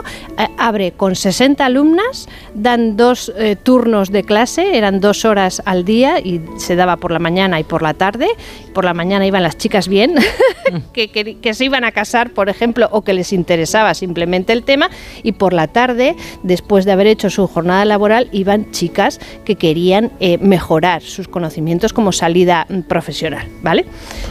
abre 0.59 0.93
con 0.93 1.17
60 1.17 1.65
alumnas, 1.65 2.29
dan 2.55 2.97
dos 2.97 3.33
turnos 3.63 4.11
de 4.11 4.23
clase, 4.25 4.77
eran 4.77 5.01
dos 5.01 5.25
horas 5.25 5.63
al 5.65 5.85
día 5.85 6.21
y 6.21 6.41
se 6.59 6.77
daba 6.77 6.97
por 6.97 7.13
la 7.13 7.19
mañana 7.19 7.61
y 7.61 7.65
por 7.65 7.83
la 7.83 7.95
tarde. 7.95 8.29
Por 8.73 8.85
la 8.85 8.95
mañana 8.95 9.27
iban 9.27 9.43
las 9.43 9.59
chicas 9.59 9.89
bien, 9.89 10.15
que, 10.93 11.09
que, 11.09 11.55
se 11.55 11.65
iban 11.65 11.85
a 11.85 11.93
casar, 11.93 12.31
por 12.31 12.49
ejemplo, 12.49 12.89
o 12.91 13.03
que 13.03 13.13
les 13.13 13.33
interesaba 13.33 13.95
simplemente 13.95 14.53
el 14.53 14.63
tema, 14.63 14.89
y 15.23 15.33
por 15.33 15.53
la 15.53 15.69
tarde, 15.69 16.17
después 16.43 16.85
de 16.85 16.93
haber 16.93 17.07
hecho 17.07 17.29
su 17.29 17.47
jornada 17.47 17.85
laboral, 17.85 18.29
iban 18.33 18.71
chicas 18.71 19.21
que 19.45 19.57
querían 19.57 20.11
eh, 20.21 20.39
mejorar 20.39 21.03
sus 21.03 21.29
conocimientos 21.29 21.93
como 21.93 22.13
salida 22.13 22.67
mm, 22.69 22.81
profesional, 22.83 23.47
¿vale? 23.63 23.85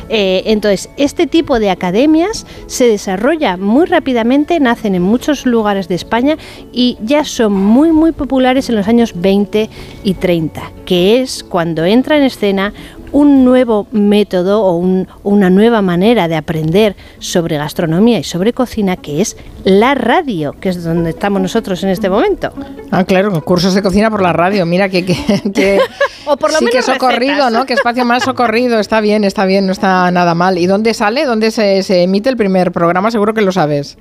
Eh, 0.10 0.44
entonces, 0.48 0.90
este 0.98 1.28
tipo 1.28 1.60
de 1.60 1.70
academias 1.70 2.46
se 2.68 2.88
desarrolla 2.88 3.58
muy 3.62 3.86
rápidamente, 3.86 4.60
nacen 4.60 4.96
en 4.96 5.04
muchos 5.04 5.46
lugares 5.46 5.88
de 5.88 5.96
España 5.96 6.38
y 6.72 6.98
ya 7.02 7.24
son 7.24 7.54
muy, 7.54 7.92
muy 7.92 8.12
populares 8.12 8.70
en 8.70 8.76
los 8.76 8.88
años 8.88 9.14
20 9.16 9.70
y 10.04 10.14
30, 10.16 10.72
que 10.86 11.22
es 11.22 11.44
cuando 11.44 11.86
entra 11.86 12.18
en 12.18 12.24
escena 12.24 12.74
un 13.12 13.46
nuevo 13.46 13.88
método 13.92 14.64
o 14.64 14.76
una 15.24 15.50
nueva 15.50 15.82
manera 15.82 16.28
de 16.28 16.36
aprender 16.36 16.96
sobre 17.20 17.58
gastronomía 17.58 18.20
y 18.20 18.24
sobre 18.24 18.54
cocina 18.54 18.98
que 18.98 19.22
es 19.22 19.38
la 19.64 19.96
radio, 19.96 20.56
que 20.60 20.70
es 20.70 20.84
donde 20.84 21.12
estamos 21.12 21.42
nosotros 21.42 21.84
en 21.84 21.90
este 21.90 22.10
momento. 22.10 22.54
Ah, 22.92 23.04
claro, 23.04 23.44
cursos 23.44 23.74
de 23.74 23.82
cocina 23.82 24.10
por 24.10 24.22
la 24.22 24.34
radio. 24.34 24.66
Mira 24.66 24.90
que, 24.90 25.06
que, 25.06 25.80
o 26.26 26.38
por 26.38 26.52
lo 26.52 26.60
sí 26.60 26.66
menos 26.66 26.86
que 26.86 26.94
socorrido, 26.94 27.50
¿no? 27.50 27.66
Que 27.66 27.74
espacio 27.74 28.06
más 28.06 28.24
socorrido. 28.24 28.80
Está 28.80 29.02
bien, 29.02 29.24
está 29.24 29.46
bien, 29.46 29.66
no 29.66 29.72
está 29.72 30.10
nada 30.12 30.36
mal. 30.36 30.58
¿Y 30.58 30.66
dónde 30.66 30.94
sale? 30.94 31.26
¿Dónde 31.26 31.52
se, 31.52 31.84
se 31.84 32.04
emite 32.04 32.30
el 32.30 32.38
primer 32.38 32.72
programa? 32.72 33.12
Seguro 33.12 33.34
que 33.34 33.42
lo 33.42 33.52
sabes. 33.52 33.98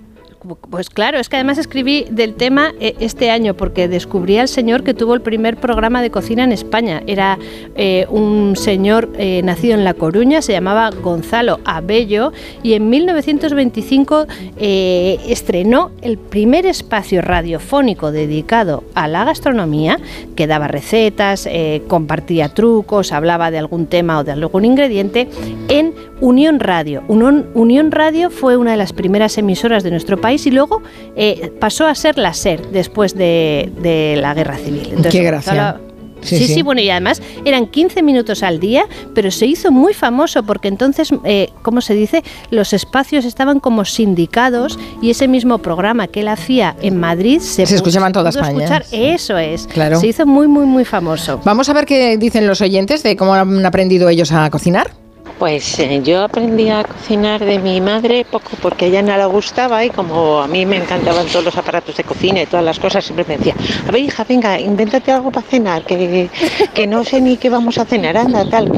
Pues 0.71 0.89
claro, 0.89 1.19
es 1.19 1.29
que 1.29 1.37
además 1.37 1.59
escribí 1.59 2.07
del 2.11 2.35
tema 2.35 2.73
eh, 2.81 2.95
este 2.99 3.31
año 3.31 3.53
porque 3.55 3.89
descubrí 3.89 4.39
al 4.39 4.49
señor 4.49 4.83
que 4.83 4.95
tuvo 4.95 5.13
el 5.13 5.21
primer 5.21 5.59
programa 5.59 6.01
de 6.01 6.11
cocina 6.11 6.45
en 6.45 6.53
España. 6.53 7.03
Era 7.07 7.39
eh, 7.75 8.07
un 8.09 8.57
señor 8.57 9.11
eh, 9.19 9.43
nacido 9.45 9.75
en 9.75 9.85
La 9.85 9.93
Coruña, 9.93 10.41
se 10.41 10.53
llamaba 10.53 10.91
Gonzalo 10.91 11.61
Abello 11.67 12.33
y 12.63 12.73
en 12.73 12.89
1925 12.89 14.27
estrenó 14.57 15.91
el 16.01 16.17
primer 16.17 16.65
espacio 16.65 17.21
radiofónico 17.21 18.11
dedicado 18.11 18.85
a 18.95 19.09
la 19.09 19.25
gastronomía, 19.25 19.99
que 20.37 20.47
daba 20.47 20.69
recetas, 20.69 21.49
compartía 21.87 22.49
trucos, 22.49 23.13
hablaba 23.13 23.51
de 23.51 23.59
algún 23.59 23.87
tema 23.87 24.19
o 24.19 24.25
de 24.25 24.33
algún 24.33 24.65
ingrediente 24.65 25.29
en 25.69 25.95
Unión 26.21 26.61
Radio. 26.61 27.03
Unión 27.09 27.91
Radio 27.91 28.31
fue 28.31 28.57
una 28.57 28.73
de 28.73 28.77
las 28.77 28.93
primeras 28.93 29.39
emisoras 29.39 29.83
de 29.83 29.91
nuestro 29.91 30.21
país 30.21 30.30
y 30.33 30.51
luego 30.51 30.83
eh, 31.17 31.53
pasó 31.61 31.87
a 31.87 31.95
ser 31.95 32.19
la 32.19 32.35
SER 32.35 32.71
después 32.71 33.15
de, 33.15 34.19
la 34.21 34.35
guerra 34.35 34.57
civil. 34.57 34.95
Qué 35.11 35.23
gracia. 35.23 35.81
Sí 36.23 36.47
sí, 36.47 36.63
bueno, 36.63 36.81
y 36.81 36.91
además 36.91 37.23
eran 37.45 37.67
15 37.67 38.03
minutos 38.03 38.43
al 38.43 38.61
día, 38.61 38.85
pero 39.15 39.31
se 39.31 39.47
hizo 39.47 39.71
muy 39.71 39.95
famoso 39.95 40.43
porque 40.43 40.69
entonces, 40.69 41.11
eh, 41.25 41.51
¿cómo 41.63 41.81
se 41.81 41.95
dice? 41.95 42.23
Los 42.51 42.73
espacios 42.73 43.25
estaban 43.25 43.61
como 43.61 43.85
sindicados 43.85 44.79
y 45.03 45.11
ese 45.11 45.29
mismo 45.29 45.59
programa 45.59 46.09
que 46.09 46.21
él 46.21 46.29
hacía 46.29 46.77
en 46.83 46.99
Madrid 46.99 47.41
se, 47.41 47.67
se 47.67 47.75
escuchaba 47.75 48.07
en 48.07 48.13
toda 48.13 48.31
España. 48.31 48.83
Eso 48.93 49.39
es. 49.39 49.67
Claro. 49.67 49.99
Se 50.01 50.09
hizo 50.09 50.27
muy, 50.27 50.49
muy, 50.49 50.67
muy 50.67 50.85
famoso. 50.85 51.41
Vamos 51.45 51.69
a 51.69 51.73
ver 51.73 51.87
qué 51.87 52.19
dicen 52.19 52.47
los 52.47 52.61
oyentes 52.61 53.03
de 53.03 53.17
cómo 53.17 53.35
han 53.35 53.65
aprendido 53.65 54.09
ellos 54.09 54.33
a 54.33 54.51
cocinar. 54.51 55.00
Pues 55.41 55.79
eh, 55.79 56.03
yo 56.05 56.23
aprendí 56.23 56.69
a 56.69 56.85
cocinar 56.85 57.43
de 57.43 57.59
mi 57.59 57.81
madre 57.81 58.27
poco 58.31 58.51
porque 58.61 58.85
a 58.85 58.89
ella 58.89 59.01
no 59.01 59.17
le 59.17 59.25
gustaba 59.25 59.83
y 59.83 59.89
como 59.89 60.39
a 60.39 60.47
mí 60.47 60.67
me 60.67 60.77
encantaban 60.77 61.27
todos 61.29 61.47
los 61.47 61.57
aparatos 61.57 61.97
de 61.97 62.05
cocina 62.05 62.43
y 62.43 62.47
todas 62.47 62.63
las 62.63 62.79
cosas, 62.79 63.07
siempre 63.07 63.25
me 63.27 63.39
decía, 63.39 63.55
a 63.89 63.91
ver 63.91 64.03
hija, 64.03 64.23
venga, 64.29 64.61
invéntate 64.61 65.11
algo 65.11 65.31
para 65.31 65.47
cenar, 65.47 65.83
que, 65.85 66.29
que 66.75 66.87
no 66.87 67.05
sé 67.05 67.23
ni 67.23 67.39
qué 67.39 67.49
vamos 67.49 67.79
a 67.79 67.87
cenar, 67.87 68.19
anda, 68.19 68.45
tal. 68.51 68.71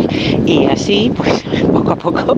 Y 0.46 0.66
así, 0.66 1.12
pues 1.16 1.42
poco 1.72 1.90
a 1.90 1.96
poco 1.96 2.36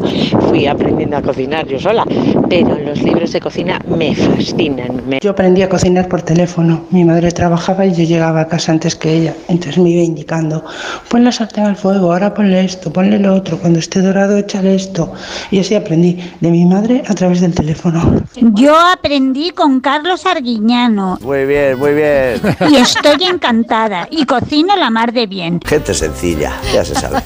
fui 0.48 0.66
aprendiendo 0.66 1.18
a 1.18 1.20
cocinar 1.20 1.66
yo 1.66 1.78
sola, 1.78 2.06
pero 2.48 2.78
los 2.78 3.02
libros 3.02 3.30
de 3.30 3.40
cocina 3.40 3.78
me 3.86 4.16
fascinan. 4.16 5.02
Yo 5.20 5.32
aprendí 5.32 5.60
a 5.60 5.68
cocinar 5.68 6.08
por 6.08 6.22
teléfono, 6.22 6.86
mi 6.90 7.04
madre 7.04 7.30
trabajaba 7.30 7.84
y 7.84 7.92
yo 7.92 8.04
llegaba 8.04 8.40
a 8.40 8.48
casa 8.48 8.72
antes 8.72 8.96
que 8.96 9.12
ella, 9.12 9.34
entonces 9.48 9.76
me 9.76 9.90
iba 9.90 10.02
indicando, 10.02 10.64
pon 11.10 11.24
la 11.24 11.30
sartén 11.30 11.64
al 11.64 11.76
fuego, 11.76 12.10
ahora 12.10 12.32
ponle 12.32 12.64
esto, 12.64 12.90
ponle 12.90 13.18
lo 13.18 13.34
otro, 13.34 13.58
cuando 13.58 13.78
esté 13.78 14.00
dorado, 14.14 14.38
échale 14.38 14.76
esto. 14.76 15.12
Y 15.50 15.58
así 15.60 15.74
aprendí 15.74 16.18
de 16.40 16.50
mi 16.50 16.64
madre 16.64 17.02
a 17.08 17.14
través 17.14 17.40
del 17.40 17.54
teléfono. 17.54 18.22
Yo 18.36 18.78
aprendí 18.78 19.50
con 19.50 19.80
Carlos 19.80 20.24
Arguiñano. 20.24 21.18
Muy 21.20 21.44
bien, 21.44 21.78
muy 21.78 21.94
bien. 21.94 22.40
Y 22.70 22.76
estoy 22.76 23.24
encantada. 23.24 24.06
Y 24.10 24.24
cocino 24.24 24.76
la 24.76 24.90
mar 24.90 25.12
de 25.12 25.26
bien. 25.26 25.60
Gente 25.64 25.92
sencilla, 25.94 26.52
ya 26.72 26.84
se 26.84 26.94
sabe. 26.94 27.22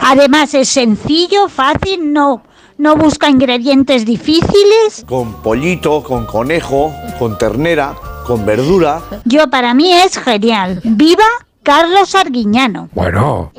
Además 0.00 0.52
es 0.54 0.68
sencillo, 0.68 1.48
fácil, 1.48 2.12
no. 2.12 2.42
No 2.78 2.96
busca 2.96 3.28
ingredientes 3.28 4.04
difíciles. 4.04 5.04
Con 5.06 5.34
pollito, 5.42 6.02
con 6.02 6.26
conejo, 6.26 6.92
con 7.18 7.38
ternera, 7.38 7.94
con 8.26 8.44
verdura. 8.44 9.00
Yo 9.24 9.48
para 9.48 9.74
mí 9.74 9.92
es 9.92 10.18
genial. 10.18 10.80
¡Viva 10.82 11.24
Carlos 11.62 12.16
Arguiñano! 12.16 12.88
Bueno, 12.92 13.52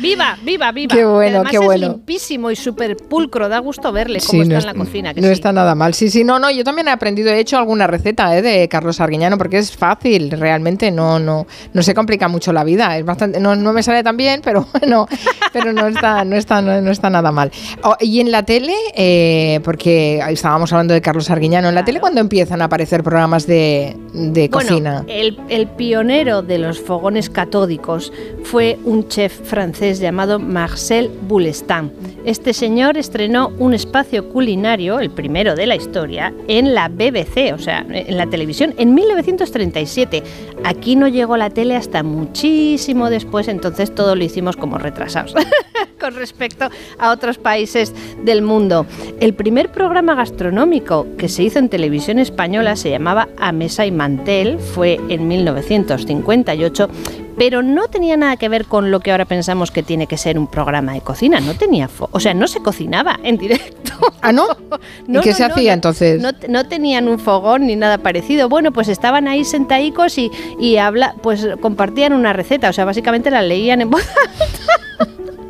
Viva, 0.00 0.36
viva, 0.42 0.72
viva. 0.72 0.94
Qué 0.94 1.04
bueno, 1.04 1.44
qué 1.44 1.58
bueno. 1.58 1.86
Es 1.86 1.92
limpísimo 1.92 2.50
y 2.50 2.56
súper 2.56 2.96
pulcro, 2.96 3.48
da 3.48 3.58
gusto 3.58 3.92
verle 3.92 4.20
cómo 4.26 4.42
está 4.42 4.58
en 4.58 4.66
la 4.66 4.74
cocina. 4.74 5.12
no 5.14 5.28
está 5.28 5.52
nada 5.52 5.74
mal. 5.74 5.94
Sí, 5.94 6.10
sí, 6.10 6.24
no, 6.24 6.38
no, 6.38 6.50
yo 6.50 6.64
también 6.64 6.88
he 6.88 6.90
aprendido, 6.90 7.30
he 7.30 7.38
hecho 7.38 7.58
alguna 7.58 7.86
receta 7.86 8.36
eh, 8.36 8.42
de 8.42 8.68
Carlos 8.68 9.00
Arguiñano 9.00 9.38
porque 9.38 9.58
es 9.58 9.76
fácil, 9.76 10.30
realmente 10.30 10.90
no, 10.90 11.18
no, 11.18 11.46
no 11.72 11.82
se 11.82 11.94
complica 11.94 12.28
mucho 12.28 12.52
la 12.52 12.64
vida. 12.64 12.96
Es 12.96 13.04
bastante, 13.04 13.40
no, 13.40 13.56
no 13.56 13.72
me 13.72 13.82
sale 13.82 14.02
tan 14.02 14.16
bien, 14.16 14.40
pero 14.42 14.66
bueno, 14.80 15.06
pero 15.52 15.72
no 15.72 15.86
está, 15.86 16.24
no 16.24 16.36
está, 16.36 16.60
no, 16.62 16.90
está 16.90 17.10
nada 17.10 17.32
mal. 17.32 17.50
Oh, 17.82 17.96
y 18.00 18.20
en 18.20 18.30
la 18.30 18.44
tele, 18.44 18.74
eh, 18.94 19.60
porque 19.64 20.22
estábamos 20.28 20.72
hablando 20.72 20.94
de 20.94 21.00
Carlos 21.00 21.30
Arguiñano, 21.30 21.68
en 21.68 21.74
la 21.74 21.84
tele 21.84 22.00
cuando 22.00 22.20
empiezan 22.20 22.62
a 22.62 22.66
aparecer 22.66 23.02
programas 23.02 23.46
de, 23.46 23.96
de 24.12 24.50
cocina. 24.50 25.04
El, 25.08 25.38
el 25.48 25.66
pionero 25.68 26.42
de 26.42 26.58
los 26.58 26.80
fogones 26.80 27.30
catódicos 27.30 28.12
fue 28.44 28.78
un 28.84 29.08
chef 29.08 29.40
francés 29.42 29.65
francés 29.66 29.98
llamado 29.98 30.38
Marcel 30.38 31.10
Boulestin. 31.22 31.90
Este 32.24 32.52
señor 32.52 32.96
estrenó 32.96 33.48
un 33.58 33.74
espacio 33.74 34.28
culinario, 34.28 35.00
el 35.00 35.10
primero 35.10 35.56
de 35.56 35.66
la 35.66 35.74
historia, 35.74 36.32
en 36.46 36.72
la 36.72 36.88
BBC, 36.88 37.52
o 37.52 37.58
sea, 37.58 37.84
en 37.88 38.16
la 38.16 38.26
televisión, 38.26 38.74
en 38.78 38.94
1937. 38.94 40.22
Aquí 40.62 40.94
no 40.94 41.08
llegó 41.08 41.36
la 41.36 41.50
tele 41.50 41.74
hasta 41.74 42.04
muchísimo 42.04 43.10
después, 43.10 43.48
entonces 43.48 43.92
todo 43.92 44.14
lo 44.14 44.22
hicimos 44.22 44.56
como 44.56 44.78
retrasados 44.78 45.34
con 46.06 46.14
respecto 46.14 46.68
a 47.00 47.10
otros 47.10 47.36
países 47.36 47.92
del 48.22 48.40
mundo. 48.40 48.86
El 49.18 49.34
primer 49.34 49.72
programa 49.72 50.14
gastronómico 50.14 51.04
que 51.18 51.28
se 51.28 51.42
hizo 51.42 51.58
en 51.58 51.68
televisión 51.68 52.20
española 52.20 52.76
se 52.76 52.90
llamaba 52.90 53.28
A 53.38 53.50
Mesa 53.50 53.86
y 53.86 53.90
Mantel, 53.90 54.60
fue 54.60 55.00
en 55.08 55.26
1958, 55.26 56.88
pero 57.36 57.64
no 57.64 57.88
tenía 57.88 58.16
nada 58.16 58.36
que 58.36 58.48
ver 58.48 58.66
con 58.66 58.92
lo 58.92 59.00
que 59.00 59.10
ahora 59.10 59.24
pensamos 59.24 59.72
que 59.72 59.82
tiene 59.82 60.06
que 60.06 60.16
ser 60.16 60.38
un 60.38 60.46
programa 60.46 60.92
de 60.92 61.00
cocina. 61.00 61.40
No 61.40 61.54
tenía, 61.54 61.90
o 61.98 62.20
sea, 62.20 62.34
no 62.34 62.46
se 62.46 62.60
cocinaba 62.60 63.18
en 63.24 63.36
directo. 63.36 63.92
¿Ah, 64.22 64.30
no? 64.30 64.46
¿Y 65.08 65.18
qué 65.22 65.34
se 65.34 65.42
hacía 65.42 65.72
entonces? 65.72 66.22
No, 66.48 66.68
tenían 66.68 67.08
un 67.08 67.18
fogón 67.18 67.66
ni 67.66 67.74
nada 67.74 67.98
parecido. 67.98 68.48
Bueno, 68.48 68.70
pues 68.70 68.86
estaban 68.86 69.26
ahí 69.26 69.44
sentaicos 69.44 70.18
y, 70.18 70.30
y 70.60 70.76
habla, 70.76 71.16
pues 71.20 71.48
compartían 71.60 72.12
una 72.12 72.32
receta. 72.32 72.70
O 72.70 72.72
sea, 72.72 72.84
básicamente 72.84 73.28
la 73.32 73.42
leían 73.42 73.80
en 73.80 73.90
voz 73.90 74.02
alta. 74.08 74.85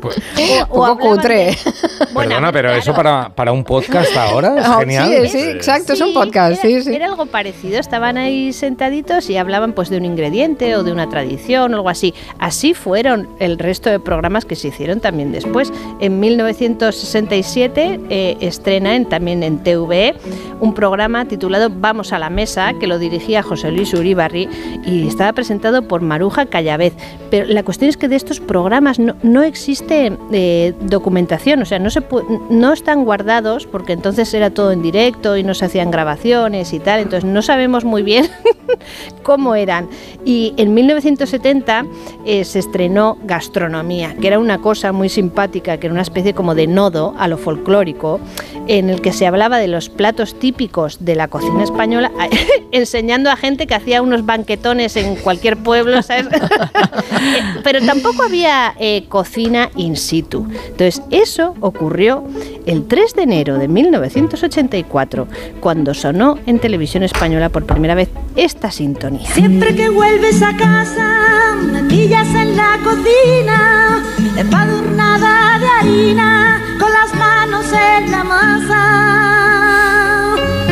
Pues, 0.01 0.15
poco 0.69 0.97
cutre. 0.97 1.57
Perdona, 2.15 2.51
pero 2.51 2.71
eso 2.71 2.93
para, 2.93 3.29
para, 3.29 3.51
un 3.51 3.63
podcast 3.63 4.15
ahora 4.15 4.59
es 4.59 4.67
oh, 4.69 4.79
genial. 4.79 5.09
Sí, 5.23 5.27
sí, 5.27 5.49
exacto, 5.49 5.93
es 5.93 6.01
un 6.01 6.13
podcast. 6.13 6.63
Era, 6.63 6.81
sí, 6.83 6.93
era, 6.93 7.05
algo 7.05 7.25
parecido. 7.25 7.79
Estaban 7.79 8.17
ahí 8.17 8.53
sentaditos 8.53 9.29
y 9.29 9.37
hablaban 9.37 9.73
pues 9.73 9.89
de 9.89 9.97
un 9.97 10.05
ingrediente 10.05 10.75
o 10.75 10.83
de 10.83 10.91
una 10.91 11.09
tradición 11.09 11.73
o 11.73 11.77
algo 11.77 11.89
así. 11.89 12.13
Así 12.39 12.73
fueron 12.73 13.29
el 13.39 13.57
resto 13.59 13.89
de 13.89 13.99
programas 13.99 14.45
que 14.45 14.55
se 14.55 14.69
hicieron 14.69 14.99
también 14.99 15.31
después. 15.31 15.71
En 15.99 16.19
1967 16.19 17.99
eh, 18.09 18.37
estrena 18.41 18.95
en, 18.95 19.05
también 19.05 19.43
en 19.43 19.63
TVE 19.63 20.15
un 20.59 20.73
programa 20.73 21.25
titulado 21.25 21.69
Vamos 21.69 22.13
a 22.13 22.19
la 22.19 22.29
mesa 22.29 22.73
que 22.79 22.87
lo 22.87 22.99
dirigía 22.99 23.43
José 23.43 23.71
Luis 23.71 23.93
Uribarri 23.93 24.49
y 24.85 25.07
estaba 25.07 25.33
presentado 25.33 25.87
por 25.87 26.01
Maruja 26.01 26.45
Callavez. 26.45 26.93
Pero 27.29 27.45
la 27.45 27.63
cuestión 27.63 27.89
es 27.89 27.97
que 27.97 28.07
de 28.07 28.15
estos 28.15 28.39
programas 28.39 28.99
no, 28.99 29.15
no 29.23 29.43
existe 29.43 29.96
eh, 30.31 30.73
documentación, 30.81 31.61
o 31.61 31.65
sea, 31.65 31.79
no, 31.79 31.89
se 31.89 32.01
no 32.49 32.73
están 32.73 33.05
guardados 33.05 33.65
porque 33.65 33.93
entonces 33.93 34.33
era 34.33 34.49
todo 34.49 34.71
en 34.71 34.81
directo 34.81 35.37
y 35.37 35.43
no 35.43 35.53
se 35.53 35.65
hacían 35.65 35.91
grabaciones 35.91 36.73
y 36.73 36.79
tal, 36.79 36.99
entonces 36.99 37.25
no 37.25 37.41
sabemos 37.41 37.85
muy 37.85 38.03
bien 38.03 38.29
cómo 39.23 39.55
eran. 39.55 39.89
Y 40.25 40.53
en 40.57 40.73
1970 40.73 41.85
eh, 42.25 42.43
se 42.43 42.59
estrenó 42.59 43.17
Gastronomía, 43.23 44.15
que 44.19 44.27
era 44.27 44.39
una 44.39 44.59
cosa 44.59 44.91
muy 44.91 45.09
simpática, 45.09 45.77
que 45.77 45.87
era 45.87 45.93
una 45.93 46.01
especie 46.01 46.33
como 46.33 46.55
de 46.55 46.67
nodo 46.67 47.13
a 47.17 47.27
lo 47.27 47.37
folclórico, 47.37 48.19
en 48.67 48.89
el 48.89 49.01
que 49.01 49.13
se 49.13 49.25
hablaba 49.25 49.57
de 49.57 49.67
los 49.67 49.89
platos 49.89 50.37
típicos 50.37 51.03
de 51.03 51.15
la 51.15 51.27
cocina 51.27 51.63
española, 51.63 52.11
enseñando 52.71 53.29
a 53.29 53.35
gente 53.35 53.67
que 53.67 53.75
hacía 53.75 54.01
unos 54.01 54.25
banquetones 54.25 54.95
en 54.97 55.15
cualquier 55.15 55.57
pueblo, 55.57 56.01
¿sabes? 56.01 56.27
Pero 57.63 57.81
tampoco 57.85 58.23
había 58.23 58.73
eh, 58.79 59.05
cocina 59.07 59.69
in 59.75 59.95
situ. 59.95 60.47
Entonces, 60.67 61.01
eso 61.11 61.55
ocurrió 61.59 62.23
el 62.65 62.87
3 62.87 63.15
de 63.15 63.23
enero 63.23 63.57
de 63.57 63.67
1984, 63.67 65.27
cuando 65.59 65.93
sonó 65.93 66.37
en 66.45 66.59
televisión 66.59 67.03
española 67.03 67.49
por 67.49 67.65
primera 67.65 67.95
vez 67.95 68.09
esta 68.35 68.71
sintonía. 68.71 69.27
Siempre 69.33 69.75
que 69.75 69.89
vuelves 69.89 70.41
a 70.41 70.55
casa, 70.55 71.55
me 71.71 71.83
pillas 71.83 72.27
en 72.35 72.55
la 72.55 72.79
cocina, 72.83 74.03
empadurnada 74.37 75.59
de 75.59 75.67
harina, 75.67 76.61
con 76.79 76.91
las 76.91 77.13
manos 77.15 77.65
en 77.73 78.11
la 78.11 78.23
masa. 78.23 79.47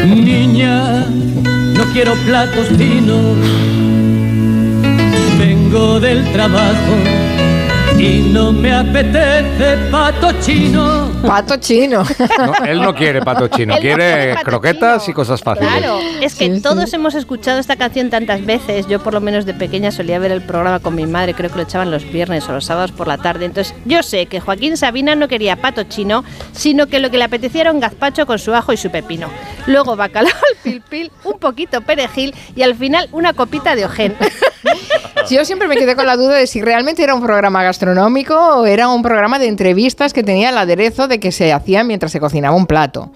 Niña, 0.05 1.05
no 1.73 1.83
quiero 1.93 2.13
platos 2.25 2.67
finos, 2.77 3.37
vengo 5.65 5.99
del 5.99 6.31
trabajo 6.31 6.71
y 7.97 8.19
no 8.31 8.51
me 8.51 8.73
apetece 8.73 9.77
pato 9.89 10.31
chino. 10.41 11.09
Pato 11.25 11.55
chino. 11.57 12.03
No, 12.37 12.65
él 12.65 12.81
no 12.81 12.93
quiere 12.93 13.21
pato 13.21 13.47
chino, 13.47 13.73
Él 13.73 13.79
no 13.79 13.81
quiere 13.81 13.95
quiere 14.13 14.33
pato 14.35 14.45
croquetas 14.45 15.03
chino. 15.03 15.11
y 15.11 15.15
cosas 15.15 15.41
fáciles. 15.41 15.69
Claro, 15.71 15.99
es 16.21 16.35
que 16.35 16.49
todos 16.59 16.93
hemos 16.93 17.15
escuchado 17.15 17.57
esta 17.59 17.77
canción 17.77 18.09
tantas 18.09 18.45
veces. 18.45 18.87
Yo 18.87 19.01
por 19.01 19.13
lo 19.13 19.21
menos 19.21 19.45
de 19.45 19.53
pequeña 19.53 19.91
solía 19.91 20.19
ver 20.19 20.31
el 20.31 20.41
programa 20.41 20.79
con 20.79 20.93
mi 20.93 21.05
madre, 21.07 21.33
creo 21.33 21.49
que 21.49 21.55
lo 21.55 21.63
echaban 21.63 21.89
los 21.89 22.03
viernes 22.11 22.47
o 22.49 22.51
los 22.51 22.65
sábados 22.65 22.91
por 22.91 23.07
la 23.07 23.17
tarde. 23.17 23.45
Entonces 23.45 23.73
yo 23.85 24.03
sé 24.03 24.25
que 24.25 24.39
Joaquín 24.41 24.77
Sabina 24.77 25.15
no 25.15 25.27
quería 25.27 25.55
pato 25.55 25.83
chino, 25.83 26.23
sino 26.51 26.87
que 26.87 26.99
lo 26.99 27.09
que 27.09 27.17
le 27.17 27.23
apetecía 27.23 27.61
era 27.61 27.71
un 27.71 27.79
gazpacho 27.79 28.25
con 28.25 28.37
su 28.39 28.53
ajo 28.53 28.73
y 28.73 28.77
su 28.77 28.91
pepino. 28.91 29.29
Luego 29.67 29.95
bacalao 29.95 30.33
al 30.33 30.57
pil 30.61 30.81
pil, 30.81 31.11
un 31.23 31.39
poquito 31.39 31.81
perejil 31.81 32.35
y 32.55 32.61
al 32.61 32.75
final 32.75 33.07
una 33.13 33.33
copita 33.33 33.75
de 33.75 33.85
ojén. 33.85 34.15
Yo 35.29 35.45
siempre 35.45 35.67
me 35.67 35.75
quedé 35.75 35.95
con 35.95 36.05
la 36.05 36.17
duda 36.17 36.35
de 36.35 36.47
si 36.47 36.61
realmente 36.61 37.03
era 37.03 37.15
un 37.15 37.21
programa 37.21 37.63
gastronómico 37.63 38.35
o 38.35 38.65
era 38.65 38.87
un 38.87 39.01
programa 39.01 39.39
de 39.39 39.47
entrevistas 39.47 40.13
que 40.13 40.23
tenía 40.23 40.49
el 40.49 40.57
aderezo 40.57 41.07
de 41.07 41.19
que 41.19 41.31
se 41.31 41.53
hacía 41.53 41.83
mientras 41.83 42.11
se 42.11 42.19
cocinaba 42.19 42.55
un 42.55 42.67
plato. 42.67 43.11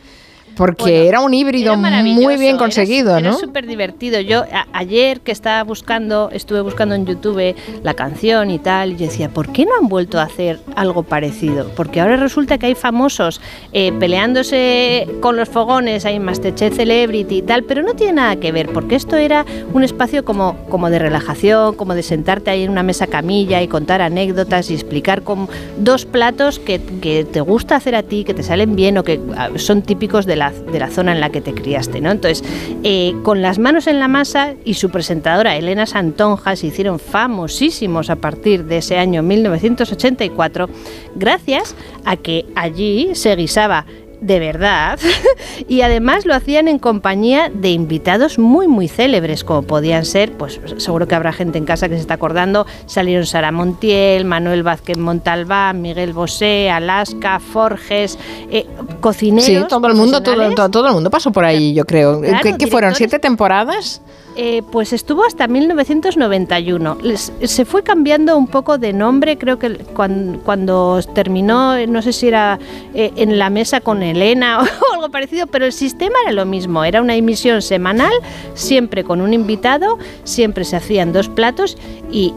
Porque 0.59 0.83
Bueno, 0.83 1.03
era 1.07 1.19
un 1.21 1.33
híbrido 1.33 1.73
Era 1.73 2.03
muy 2.03 2.35
bien 2.35 2.57
conseguido, 2.57 3.11
era, 3.11 3.21
¿no? 3.21 3.29
Era 3.29 3.37
súper 3.37 3.65
divertido. 3.65 4.19
Yo 4.19 4.41
a- 4.41 4.67
ayer 4.73 5.21
que 5.21 5.31
estaba 5.31 5.63
buscando, 5.63 6.29
estuve 6.33 6.59
buscando 6.59 6.95
en 6.95 7.05
YouTube 7.05 7.55
la 7.81 7.93
canción 7.93 8.51
y 8.51 8.59
tal, 8.59 8.91
y 8.91 8.97
yo 8.97 9.05
decía, 9.05 9.29
¿por 9.29 9.53
qué 9.53 9.63
no 9.63 9.71
han 9.79 9.87
vuelto 9.87 10.19
a 10.19 10.23
hacer 10.23 10.59
algo 10.75 11.03
parecido? 11.03 11.69
Porque 11.77 12.01
ahora 12.01 12.17
resulta 12.17 12.57
que 12.57 12.65
hay 12.65 12.75
famosos 12.75 13.39
eh, 13.71 13.93
peleándose 13.99 15.07
con 15.21 15.37
los 15.37 15.47
fogones, 15.47 16.05
hay 16.05 16.19
Masterchef 16.19 16.75
Celebrity 16.75 17.37
y 17.37 17.41
tal, 17.41 17.63
pero 17.63 17.81
no 17.81 17.93
tiene 17.93 18.13
nada 18.13 18.35
que 18.35 18.51
ver, 18.51 18.67
porque 18.73 18.95
esto 18.95 19.15
era 19.15 19.45
un 19.73 19.83
espacio 19.85 20.25
como, 20.25 20.57
como 20.69 20.89
de 20.89 20.99
relajación, 20.99 21.75
como 21.75 21.95
de 21.95 22.03
sentarte 22.03 22.51
ahí 22.51 22.63
en 22.63 22.71
una 22.71 22.83
mesa 22.83 23.07
camilla 23.07 23.61
y 23.61 23.69
contar 23.69 24.01
anécdotas 24.01 24.69
y 24.71 24.73
explicar 24.73 25.21
con 25.23 25.47
dos 25.77 26.05
platos 26.05 26.59
que, 26.59 26.81
que 27.01 27.23
te 27.23 27.39
gusta 27.39 27.77
hacer 27.77 27.95
a 27.95 28.03
ti, 28.03 28.25
que 28.25 28.33
te 28.33 28.43
salen 28.43 28.75
bien 28.75 28.97
o 28.97 29.03
que 29.05 29.21
ah, 29.37 29.49
son 29.55 29.81
típicos 29.83 30.25
de 30.25 30.35
la, 30.35 30.48
de 30.51 30.79
la 30.79 30.89
zona 30.89 31.11
en 31.11 31.19
la 31.19 31.29
que 31.29 31.41
te 31.41 31.53
criaste, 31.53 32.01
¿no? 32.01 32.11
Entonces, 32.11 32.43
eh, 32.83 33.13
con 33.23 33.41
las 33.41 33.59
manos 33.59 33.87
en 33.87 33.99
la 33.99 34.07
masa 34.07 34.53
y 34.65 34.75
su 34.75 34.89
presentadora 34.89 35.55
Elena 35.55 35.85
Santonja 35.85 36.55
se 36.55 36.67
hicieron 36.67 36.99
famosísimos 36.99 38.09
a 38.09 38.15
partir 38.15 38.65
de 38.65 38.77
ese 38.77 38.97
año 38.97 39.23
1984, 39.23 40.69
gracias 41.15 41.75
a 42.05 42.15
que 42.15 42.45
allí 42.55 43.11
se 43.13 43.35
guisaba 43.35 43.85
de 44.21 44.39
verdad 44.39 44.99
y 45.67 45.81
además 45.81 46.25
lo 46.25 46.33
hacían 46.35 46.67
en 46.67 46.79
compañía 46.79 47.49
de 47.53 47.71
invitados 47.71 48.37
muy 48.37 48.67
muy 48.67 48.87
célebres 48.87 49.43
como 49.43 49.61
podían 49.61 50.03
ser 50.05 50.33
pues 50.33 50.59
seguro 50.77 51.07
que 51.07 51.15
habrá 51.15 51.31
gente 51.31 51.57
en 51.57 51.65
casa 51.65 51.87
que 51.87 51.95
se 51.95 52.01
está 52.01 52.15
acordando 52.15 52.65
salieron 52.85 53.25
Sara 53.25 53.51
Montiel 53.51 54.25
Manuel 54.25 54.63
Vázquez 54.63 54.97
Montalbán 54.97 55.81
Miguel 55.81 56.13
Bosé 56.13 56.69
Alaska 56.69 57.39
Forges 57.39 58.17
eh, 58.51 58.65
cocineros 58.99 59.45
Sí, 59.45 59.57
todo 59.69 59.87
el 59.87 59.95
mundo, 59.95 60.21
todo, 60.21 60.53
todo, 60.53 60.69
todo 60.69 60.87
el 60.87 60.93
mundo 60.93 61.09
pasó 61.09 61.31
por 61.31 61.45
ahí, 61.45 61.73
yo 61.73 61.85
creo. 61.85 62.19
Claro, 62.19 62.39
¿Qué, 62.43 62.57
qué 62.57 62.67
fueron? 62.67 62.93
¿Siete 62.95 63.19
temporadas? 63.19 64.01
Eh, 64.35 64.61
pues 64.71 64.93
estuvo 64.93 65.25
hasta 65.25 65.47
1991. 65.47 66.97
Les- 67.01 67.31
se 67.43 67.65
fue 67.65 67.83
cambiando 67.83 68.37
un 68.37 68.47
poco 68.47 68.77
de 68.77 68.93
nombre, 68.93 69.37
creo 69.37 69.59
que 69.59 69.77
cuando, 69.95 70.39
cuando 70.41 70.99
terminó, 71.13 71.75
eh, 71.75 71.87
no 71.87 72.01
sé 72.01 72.13
si 72.13 72.27
era 72.27 72.59
eh, 72.93 73.11
en 73.15 73.37
la 73.37 73.49
mesa 73.49 73.81
con 73.81 74.01
Elena 74.09 74.59
o 74.91 74.93
algo 74.93 75.09
parecido, 75.09 75.47
pero 75.47 75.65
el 75.65 75.73
sistema 75.73 76.15
era 76.23 76.33
lo 76.33 76.45
mismo. 76.45 76.83
Era 76.83 77.01
una 77.01 77.15
emisión 77.15 77.61
semanal, 77.61 78.13
siempre 78.53 79.03
con 79.03 79.21
un 79.21 79.33
invitado, 79.33 79.97
siempre 80.23 80.63
se 80.65 80.75
hacían 80.75 81.13
dos 81.13 81.29
platos 81.29 81.77
y, 82.11 82.33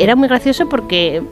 era 0.00 0.16
muy 0.16 0.28
gracioso 0.28 0.68
porque 0.68 1.22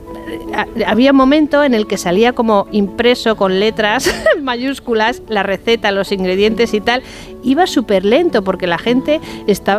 ha- 0.55 0.89
había 0.89 1.11
un 1.11 1.17
momento 1.17 1.63
en 1.63 1.73
el 1.73 1.85
que 1.87 1.97
salía 1.97 2.33
como 2.33 2.67
impreso 2.71 3.35
con 3.35 3.59
letras 3.59 4.09
mayúsculas 4.41 5.21
la 5.27 5.43
receta, 5.43 5.91
los 5.91 6.11
ingredientes 6.11 6.73
y 6.73 6.81
tal. 6.81 7.03
Iba 7.43 7.67
súper 7.67 8.05
lento 8.05 8.41
porque 8.43 8.67
la 8.67 8.77
gente 8.77 9.19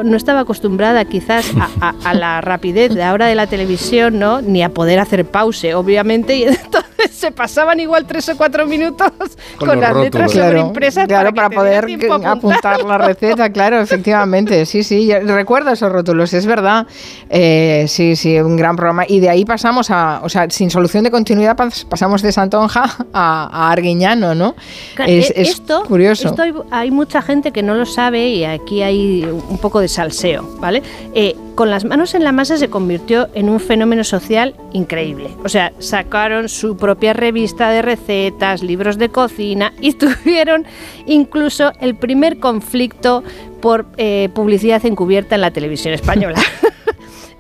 no 0.05 0.17
estaba 0.17 0.41
acostumbrada 0.41 1.05
quizás 1.07 1.51
a 1.81 2.15
la 2.15 2.41
rapidez 2.43 2.95
de 2.95 3.03
ahora 3.03 3.27
de 3.27 3.35
la 3.35 3.47
televisión, 3.47 4.19
¿no? 4.19 4.43
Ni 4.43 4.63
a 4.63 4.69
poder 4.69 4.99
hacer 5.01 5.25
pause, 5.25 5.75
obviamente. 5.75 6.37
Y 6.37 6.43
entonces 6.45 7.14
se 7.25 7.33
pasaban 7.33 7.81
igual 7.81 8.05
tres 8.07 8.29
o 8.29 8.37
cuatro 8.37 8.67
minutos 8.67 9.11
con, 9.59 9.69
los 9.69 9.77
las 9.79 9.91
rótulos. 9.91 10.05
letras 10.05 10.33
Claro, 10.33 10.49
sobreimpresas 10.49 11.07
claro, 11.09 11.33
para, 11.35 11.49
para, 11.49 11.61
poder 11.61 11.87
apuntar 12.27 12.83
la 12.85 12.99
receta, 12.99 13.51
claro, 13.51 13.81
efectivamente. 13.81 14.67
Sí, 14.67 14.83
sí, 14.83 15.11
recuerdo 15.27 15.71
esos 15.71 15.91
rótulos, 15.91 16.35
es 16.35 16.45
verdad. 16.47 16.87
Eh, 17.31 17.87
sí, 17.89 18.15
sí, 18.17 18.39
un 18.41 18.57
gran 18.57 18.77
programa. 18.77 19.05
Y 19.09 19.21
de 19.21 19.31
ahí 19.31 19.45
pasamos 19.45 19.91
a, 19.91 20.21
o 20.23 20.29
sea, 20.29 20.51
sin 20.51 20.71
solución 20.71 21.03
de 21.05 21.11
continuidad, 21.11 21.57
pas- 21.57 21.87
pasamos 21.87 22.21
de 22.21 22.31
Santonja 22.33 22.85
a, 23.15 23.49
a 23.69 23.73
Arguiñano, 23.73 24.35
¿no? 24.35 24.55
Claro, 24.95 25.11
Es, 25.11 25.31
eh, 25.31 25.35
es 25.37 25.49
esto, 25.51 25.85
curioso. 25.85 26.29
esto 26.29 26.43
hay, 26.43 26.53
hay 26.71 26.91
mucha 26.91 27.23
gente 27.23 27.53
que 27.53 27.63
no 27.63 27.75
lo 27.75 27.87
sabe 27.87 28.29
y 28.29 28.45
aquí 28.45 28.83
hay 28.83 29.25
un 29.25 29.59
poco 29.59 29.81
de 29.81 29.89
salseo, 29.89 30.43
¿vale? 30.61 30.83
Eh, 31.15 31.35
con 31.55 31.71
las 31.71 31.85
manos 31.85 32.15
en 32.15 32.25
la 32.25 32.33
masa 32.33 32.57
se 32.59 32.69
convirtió 32.69 33.29
en 33.35 33.49
un 33.49 33.61
fenómeno 33.61 34.03
social 34.05 34.55
increíble. 34.73 35.31
O 35.45 35.49
sea, 35.49 35.73
sacaron 35.79 36.49
su 36.49 36.77
propia 36.77 37.13
revista 37.15 37.71
de 37.71 37.83
recetas, 37.83 38.63
libros 38.63 38.99
de 38.99 39.09
cocina 39.09 39.73
y 39.81 39.93
tuvieron 39.95 40.67
incluso 41.07 41.73
el 41.81 41.95
primer 41.95 42.39
conflicto 42.39 43.25
por 43.61 43.87
eh, 43.97 44.29
publicidad 44.35 44.85
encubierta 44.85 45.35
en 45.35 45.41
la 45.41 45.51
televisión 45.51 45.95
española. 45.95 46.41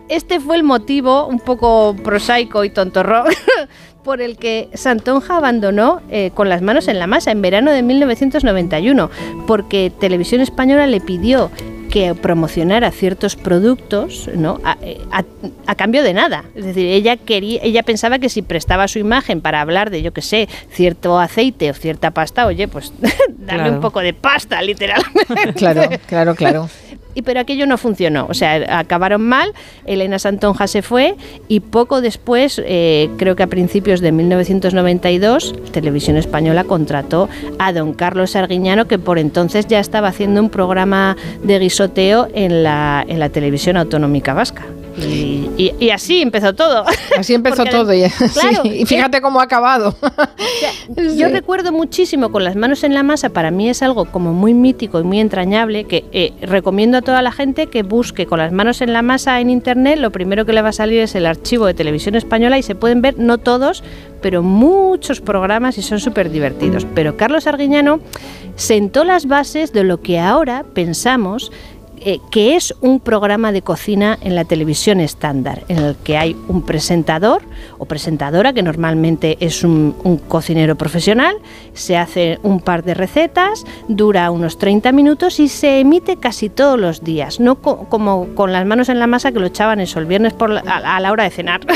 Este 0.09 0.39
fue 0.39 0.57
el 0.57 0.63
motivo 0.65 1.27
un 1.27 1.41
poco 1.41 1.97
prosaico 2.05 2.63
y 2.63 2.71
tontorrón 2.71 3.25
por 4.05 4.21
el 4.21 4.37
que 4.37 4.69
Santonja 4.75 5.39
abandonó 5.39 6.03
eh, 6.11 6.31
con 6.35 6.51
las 6.51 6.61
manos 6.61 6.89
en 6.89 6.99
la 6.99 7.07
masa 7.07 7.31
en 7.31 7.41
verano 7.41 7.73
de 7.73 7.83
1991, 7.83 9.11
porque 9.47 9.91
Televisión 9.99 10.43
Española 10.43 10.87
le 10.87 11.01
pidió 11.01 11.51
que 11.95 12.13
promocionara 12.17 12.91
ciertos 12.91 13.37
productos 13.37 14.29
¿no? 14.35 14.61
a, 14.65 14.73
a- 15.13 15.25
a 15.69 15.75
cambio 15.77 16.03
de 16.03 16.13
nada. 16.13 16.43
Es 16.57 16.65
decir, 16.65 16.87
ella 16.87 17.17
quería, 17.17 17.61
ella 17.63 17.85
pensaba 17.85 18.19
que 18.19 18.29
si 18.29 18.43
prestaba 18.43 18.89
su 18.89 18.99
imagen 18.99 19.41
para 19.41 19.61
hablar 19.61 19.91
de, 19.91 20.03
yo 20.03 20.13
qué 20.13 20.21
sé, 20.21 20.49
cierto 20.73 21.21
aceite 21.21 21.71
o 21.71 21.75
cierta 21.75 22.11
pasta, 22.11 22.47
oye, 22.47 22.67
pues 22.67 22.93
dame 23.29 23.61
Claro. 23.63 23.73
un 23.75 23.81
poco 23.81 24.01
de 24.01 24.13
pasta, 24.13 24.61
literalmente. 24.61 25.53
Claro, 25.55 25.83
claro, 26.09 26.35
claro. 26.35 26.69
Y 27.15 27.23
pero 27.23 27.41
aquello 27.41 27.67
no 27.67 27.79
funcionó, 27.79 28.27
o 28.29 28.35
sea, 28.35 28.79
acabaron 28.79 29.23
mal, 29.23 29.53
Elena 29.87 30.19
Santonja 30.19 30.67
se 30.67 30.83
fue 30.83 31.15
y 31.49 31.61
poco 31.61 32.01
después, 32.01 32.61
eh, 32.65 33.09
creo 33.17 33.37
que 33.37 33.43
a 33.43 33.47
principios 33.47 34.01
de 34.01 34.13
1992, 34.13 35.55
Televisión 35.73 36.17
Española 36.17 36.65
contrató 36.65 37.29
a 37.59 37.73
don 37.73 37.93
Carlos 37.95 38.37
Arguiñano, 38.37 38.87
que 38.87 38.99
por 38.99 39.19
entonces 39.19 39.67
ya 39.67 39.81
estaba 39.81 40.09
haciendo 40.09 40.41
un 40.41 40.51
programa 40.51 41.17
de 41.43 41.59
guisoteo 41.59 42.29
en 42.35 42.63
la, 42.63 43.05
en 43.07 43.19
la 43.19 43.29
televisión 43.29 43.77
autonómica 43.77 44.35
vasca. 44.35 44.65
Y, 44.97 45.51
y- 45.57 45.75
y 45.81 45.91
así 45.91 46.23
empezó 46.23 46.55
todo. 46.55 46.85
Así 47.19 47.35
empezó 47.35 47.59
Porque 47.59 47.71
todo. 47.71 47.93
ya. 47.95 48.09
claro, 48.33 48.63
Sí, 48.63 48.69
y 48.81 48.87
fíjate 48.87 49.21
cómo 49.21 49.41
ha 49.41 49.45
acabado. 49.45 49.97
Yo 51.17 51.29
recuerdo 51.29 51.73
muchísimo 51.73 52.31
con 52.31 52.45
las 52.45 52.57
manos 52.57 52.85
en 52.85 52.95
la 52.95 53.03
masa, 53.03 53.31
para 53.31 53.51
mí 53.51 53.69
es 53.69 53.83
algo 53.83 54.05
como 54.07 54.33
muy 54.33 54.55
mítico 54.55 55.01
y 55.01 55.05
muy 55.05 55.21
entrañable, 55.21 55.85
que 55.85 56.05
eh, 56.13 56.33
recomiendo 56.43 56.99
a 56.99 57.03
toda 57.03 57.23
la 57.23 57.33
gente 57.33 57.67
que 57.69 57.83
busque 57.83 58.27
con 58.27 58.39
las 58.39 58.53
manos 58.53 58.81
en 58.83 58.93
la 58.93 59.03
masa 59.03 59.41
en 59.41 59.51
internet, 59.51 59.99
lo 59.99 60.11
primero 60.11 60.45
que 60.45 60.53
le 60.53 60.63
va 60.63 60.69
a 60.71 60.73
salir 60.73 61.01
es 61.01 61.15
el 61.15 61.27
archivo 61.27 61.67
de 61.67 61.75
televisión 61.75 62.15
española 62.15 62.59
y 62.59 62.63
se 62.63 62.75
pueden 62.75 63.03
ver, 63.03 63.19
no 63.19 63.39
todos, 63.39 63.83
pero 64.21 64.43
muchos 64.43 65.21
programas 65.21 65.77
y 65.79 65.83
son 65.83 66.01
súper 66.01 66.31
divertidos. 66.31 66.87
Pero 66.95 67.17
Carlos 67.17 67.47
Arguiñano 67.47 68.01
sentó 68.57 69.05
las 69.05 69.27
bases 69.27 69.73
de 69.73 69.85
lo 69.85 70.01
que 70.01 70.19
ahora 70.19 70.65
pensamos 70.75 71.51
eh, 72.05 72.21
que 72.31 72.55
es 72.57 72.75
un 72.81 73.01
programa 73.01 73.51
de 73.51 73.63
cocina 73.63 74.19
en 74.21 74.35
la 74.35 74.45
televisión 74.45 75.01
estándar, 75.01 75.65
en 75.69 75.79
el 75.79 75.97
que 75.97 76.17
hay 76.19 76.37
un 76.49 76.63
presentador 76.63 77.43
o 77.79 77.87
presentadora, 77.87 78.53
que 78.53 78.63
normalmente 78.63 79.37
es 79.41 79.65
un, 79.65 79.95
un 80.05 80.19
cocinero 80.19 80.77
profesional, 80.77 81.37
se 81.73 81.97
hace 81.97 82.39
un 82.43 82.61
par 82.61 82.85
de 82.85 82.95
recetas, 82.95 83.65
dura 83.89 84.31
unos 84.31 84.59
30 84.59 84.93
minutos 84.93 85.41
y 85.41 85.49
se 85.49 85.81
emite 85.81 86.17
casi 86.17 86.49
todos 86.51 86.79
los 86.79 87.03
días, 87.03 87.41
no 87.41 87.57
co- 87.57 87.87
como 87.89 88.29
con 88.35 88.53
las 88.53 88.67
manos 88.67 88.89
en 88.89 88.99
la 88.99 89.07
masa 89.07 89.33
que 89.33 89.41
lo 89.41 89.47
echaban 89.47 89.81
eso 89.81 89.99
el 89.99 90.07
viernes 90.07 90.33
por 90.35 90.51
la- 90.51 90.63
a, 90.67 90.97
a 90.97 91.01
la 91.01 91.11
hora 91.13 91.25
de 91.25 91.31
cenar. 91.31 91.61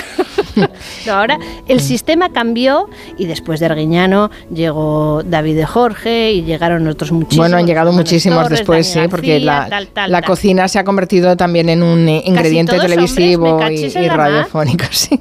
No, 1.07 1.13
ahora 1.13 1.39
el 1.69 1.79
sistema 1.81 2.31
cambió 2.31 2.89
y 3.17 3.27
después 3.27 3.61
de 3.61 3.67
Arguiñano 3.67 4.29
llegó 4.53 5.23
David 5.25 5.55
de 5.57 5.67
Jorge 5.67 6.33
y 6.33 6.43
llegaron 6.43 6.87
otros 6.89 7.13
muchísimos. 7.13 7.45
Bueno, 7.45 7.59
han 7.59 7.67
llegado 7.67 7.93
muchísimos 7.93 8.43
Torres, 8.43 8.59
después, 8.61 8.87
sí, 8.89 8.99
porque 9.09 9.39
García, 9.39 9.47
la, 9.63 9.69
tal, 9.69 9.87
tal, 9.89 10.11
la 10.11 10.18
la 10.21 10.27
cocina 10.27 10.67
se 10.67 10.81
ha 10.81 10.85
convertido 10.85 11.37
también 11.37 11.69
en 11.69 11.81
un 11.81 12.09
eh, 12.09 12.23
ingrediente 12.25 12.77
televisivo 12.79 13.61
y, 13.71 14.09
radiofónico. 14.09 14.85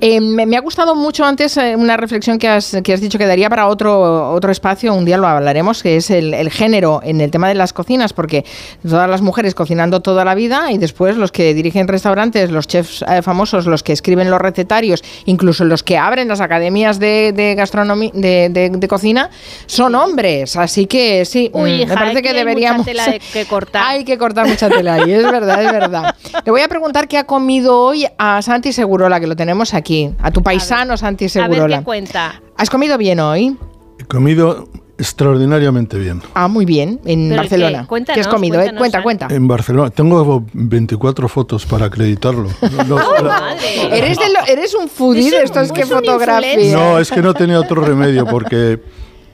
Eh, 0.00 0.20
me, 0.20 0.56
ha 0.56 0.60
gustado 0.60 0.94
mucho 0.94 1.24
antes 1.24 1.56
eh, 1.56 1.74
una 1.74 1.96
reflexión 1.96 2.38
que 2.38 2.46
has, 2.46 2.76
que 2.84 2.92
has 2.92 3.00
dicho 3.00 3.18
que 3.18 3.26
daría 3.26 3.48
para 3.48 3.66
otro, 3.68 4.30
otro 4.32 4.52
espacio, 4.52 4.92
un 4.92 5.06
día 5.06 5.16
lo 5.16 5.26
hablaremos, 5.26 5.82
que 5.82 5.96
es 5.96 6.10
el, 6.10 6.50
género 6.50 7.00
en 7.02 7.22
el 7.22 7.30
tema 7.30 7.48
de 7.48 7.54
las 7.54 7.72
cocinas, 7.72 8.12
porque 8.12 8.44
todas 8.86 9.08
las 9.08 9.22
mujeres 9.22 9.54
cocinando 9.54 10.00
toda 10.00 10.24
la 10.24 10.34
vida 10.34 10.70
y 10.70 10.78
después 10.78 11.16
los 11.16 11.32
que 11.32 11.54
dirigen 11.54 11.88
restaurantes, 11.88 12.50
los 12.50 12.68
chefs 12.68 13.04
famosos, 13.22 13.66
los 13.66 13.82
que 13.82 13.94
escriben 13.94 14.30
los 14.30 14.40
recetarios, 14.40 15.02
incluso 15.24 15.64
los 15.64 15.82
que 15.82 15.96
abren 15.96 16.28
las 16.28 16.42
academias 16.42 16.98
de, 16.98 17.54
gastronomía, 17.56 18.10
de, 18.12 18.86
cocina, 18.88 19.30
son 19.64 19.94
hombres. 19.94 20.56
Así 20.56 20.86
que 20.86 21.24
sí, 21.24 21.50
mm, 21.52 21.62
me 21.62 21.86
parece 21.86 22.22
que 22.22 22.34
deberíamos... 22.34 22.86
que 23.32 23.46
cortar. 23.46 23.84
Hay 23.86 24.04
que 24.04 24.18
cortar 24.18 24.35
mucha 24.44 24.68
tela 24.68 24.94
ahí, 24.94 25.12
es 25.12 25.22
verdad, 25.22 25.62
es 25.62 25.72
verdad. 25.72 26.14
Le 26.44 26.50
voy 26.50 26.60
a 26.60 26.68
preguntar 26.68 27.08
qué 27.08 27.18
ha 27.18 27.24
comido 27.24 27.80
hoy 27.80 28.06
a 28.18 28.42
Santi 28.42 28.72
Segurola, 28.72 29.20
que 29.20 29.26
lo 29.26 29.36
tenemos 29.36 29.74
aquí, 29.74 30.12
a 30.20 30.30
tu 30.30 30.42
paisano 30.42 30.96
Santi 30.96 31.28
Segurola. 31.28 31.64
A 31.64 31.66
ver 31.66 31.78
qué 31.78 31.84
cuenta. 31.84 32.42
¿Has 32.56 32.70
comido 32.70 32.98
bien 32.98 33.20
hoy? 33.20 33.56
He 33.98 34.04
comido 34.04 34.68
extraordinariamente 34.98 35.98
bien. 35.98 36.22
Ah, 36.34 36.48
muy 36.48 36.64
bien, 36.64 37.00
en 37.04 37.34
Barcelona. 37.34 37.86
¿Qué 38.12 38.20
has 38.20 38.28
comido? 38.28 38.60
Eh? 38.60 38.72
Cuenta, 38.76 39.02
cuenta. 39.02 39.28
En 39.30 39.46
Barcelona. 39.46 39.90
Tengo 39.90 40.44
24 40.52 41.28
fotos 41.28 41.66
para 41.66 41.86
acreditarlo. 41.86 42.48
¿Eres, 43.90 44.18
¿Eres, 44.48 44.74
un 44.74 44.88
foodie 44.88 45.30
de 45.30 45.42
estos 45.42 45.72
que 45.72 45.84
fotografías? 45.86 46.72
No, 46.72 46.98
es 46.98 47.10
que 47.10 47.22
no 47.22 47.34
tenía 47.34 47.60
otro 47.60 47.82
remedio 47.82 48.26
porque 48.26 48.80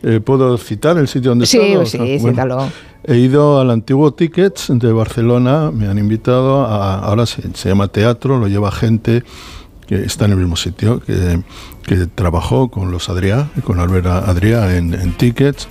eh, 0.02 0.20
puedo 0.20 0.58
citar 0.58 0.98
el 0.98 1.06
sitio 1.06 1.30
donde 1.30 1.46
sí, 1.46 1.58
he 1.58 1.86
Sí, 1.86 1.98
sí, 1.98 2.18
cítalo. 2.18 2.68
He 3.04 3.16
ido 3.16 3.60
al 3.60 3.70
antiguo 3.70 4.12
Tickets 4.12 4.68
de 4.68 4.92
Barcelona, 4.92 5.72
me 5.72 5.88
han 5.88 5.98
invitado, 5.98 6.64
a, 6.64 7.00
ahora 7.00 7.26
se, 7.26 7.42
llama 7.68 7.88
teatro, 7.88 8.38
lo 8.38 8.46
lleva 8.46 8.70
gente 8.70 9.24
que 9.88 9.96
está 10.04 10.26
en 10.26 10.32
el 10.32 10.36
mismo 10.38 10.56
sitio, 10.56 11.00
que, 11.00 11.42
que 11.84 12.06
trabajó 12.06 12.70
con 12.70 12.92
los 12.92 13.08
Adrià, 13.08 13.48
con 13.64 13.80
Albert 13.80 14.06
Adrià 14.06 14.76
en, 14.76 15.12
Tickets, 15.16 15.66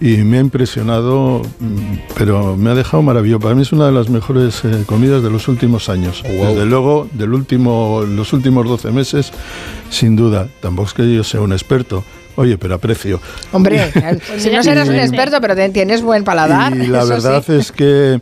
y 0.00 0.18
me 0.18 0.38
ha 0.38 0.40
impresionado, 0.40 1.42
pero 2.16 2.56
me 2.56 2.70
ha 2.70 2.74
dejado 2.74 3.02
maravilloso. 3.02 3.40
Para 3.40 3.56
mí 3.56 3.62
es 3.62 3.72
una 3.72 3.86
de 3.86 3.92
las 3.92 4.08
mejores 4.08 4.64
eh, 4.64 4.84
comidas 4.86 5.22
de 5.22 5.30
los 5.30 5.48
últimos 5.48 5.88
años. 5.88 6.22
Desde 6.22 6.64
luego, 6.64 7.08
del 7.12 7.34
último, 7.34 8.02
los 8.08 8.32
últimos 8.32 8.66
12 8.66 8.90
meses, 8.92 9.32
sin 9.90 10.14
duda. 10.16 10.48
Tampoco 10.60 10.88
es 10.88 10.94
que 10.94 11.14
yo 11.14 11.24
sea 11.24 11.40
un 11.40 11.52
experto, 11.52 12.04
Oye, 12.36 12.56
pero 12.58 12.74
aprecio. 12.74 13.20
Hombre, 13.52 13.92
si 14.38 14.50
no 14.50 14.62
serás 14.62 14.88
un 14.88 14.96
experto, 14.96 15.40
pero 15.40 15.54
tienes 15.70 16.02
buen 16.02 16.24
paladar. 16.24 16.76
Y 16.76 16.86
la 16.86 17.04
verdad 17.04 17.48
es 17.50 17.72
que 17.72 18.20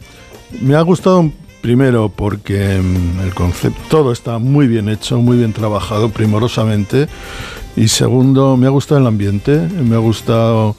me 0.61 0.75
ha 0.75 0.83
gustado 0.83 1.31
primero 1.61 2.09
porque 2.09 2.81
mm, 2.81 3.20
el 3.20 3.35
concepto, 3.35 3.81
todo 3.88 4.12
está 4.12 4.38
muy 4.38 4.66
bien 4.66 4.88
hecho, 4.88 5.18
muy 5.18 5.37
bien 5.37 5.53
trabajado, 5.53 6.11
primorosamente. 6.11 7.09
Y 7.77 7.88
segundo, 7.88 8.57
me 8.57 8.66
ha 8.66 8.70
gustado 8.70 9.01
el 9.01 9.07
ambiente, 9.07 9.57
me 9.59 9.94
ha 9.94 10.01
gustado... 10.01 10.77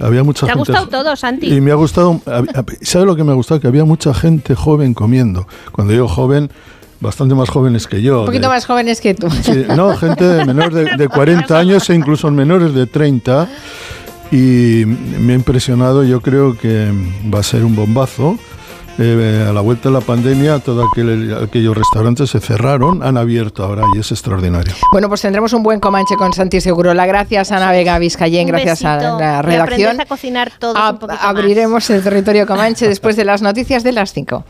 Había 0.00 0.24
mucha 0.24 0.46
¿Te 0.46 0.52
ha 0.52 0.54
gustado 0.54 0.88
todo, 0.88 1.14
Santi? 1.16 1.52
Y 1.52 1.60
me 1.60 1.70
ha 1.70 1.74
gustado... 1.74 2.20
¿Sabe 2.80 3.04
lo 3.04 3.14
que 3.14 3.24
me 3.24 3.32
ha 3.32 3.34
gustado? 3.34 3.60
Que 3.60 3.66
había 3.66 3.84
mucha 3.84 4.14
gente 4.14 4.54
joven 4.54 4.94
comiendo. 4.94 5.46
Cuando 5.70 5.92
digo 5.92 6.08
joven 6.08 6.50
bastante 7.02 7.34
más 7.34 7.50
jóvenes 7.50 7.86
que 7.86 8.00
yo. 8.00 8.20
Un 8.20 8.26
poquito 8.26 8.48
más 8.48 8.64
jóvenes 8.64 9.00
que 9.00 9.14
tú. 9.14 9.28
no, 9.76 9.96
gente 9.96 10.24
de 10.24 10.44
menores 10.46 10.96
de, 10.96 11.08
40 11.08 11.58
años 11.58 11.90
e 11.90 11.94
incluso 11.94 12.30
menores 12.30 12.72
de 12.72 12.86
30. 12.86 13.48
Y 14.30 14.84
me 14.86 15.34
ha 15.34 15.36
impresionado, 15.36 16.04
yo 16.04 16.22
creo 16.22 16.56
que 16.56 16.90
va 17.32 17.40
a 17.40 17.42
ser 17.42 17.64
un 17.64 17.76
bombazo. 17.76 18.38
Eh, 18.98 19.46
a 19.48 19.52
la 19.52 19.62
vuelta 19.62 19.88
de 19.88 19.94
la 19.94 20.02
pandemia, 20.02 20.58
todos 20.58 20.86
aquellos 21.42 21.76
restaurantes 21.76 22.28
se 22.28 22.40
cerraron, 22.40 23.02
han 23.02 23.16
abierto 23.16 23.64
ahora 23.64 23.84
y 23.96 24.00
es 24.00 24.10
extraordinario. 24.10 24.74
Bueno, 24.92 25.08
pues 25.08 25.22
tendremos 25.22 25.54
un 25.54 25.62
buen 25.62 25.80
comanche 25.80 26.14
con 26.16 26.32
Santi 26.34 26.60
Segurola. 26.60 27.06
Gracias 27.06 27.52
a 27.52 27.56
Ana 27.56 27.72
Vega 27.72 27.98
Vizcayén, 27.98 28.48
gracias 28.48 28.84
a 28.84 28.96
la 28.96 29.42
redacción. 29.42 30.00
a 30.00 30.04
cocinar 30.04 30.52
todo 30.58 30.74
Abriremos 30.76 31.88
el 31.88 32.02
territorio 32.02 32.46
comanche 32.46 32.86
después 32.86 33.16
de 33.16 33.24
las 33.24 33.40
noticias 33.40 33.82
de 33.82 33.92
las 33.92 34.12
5. 34.12 34.44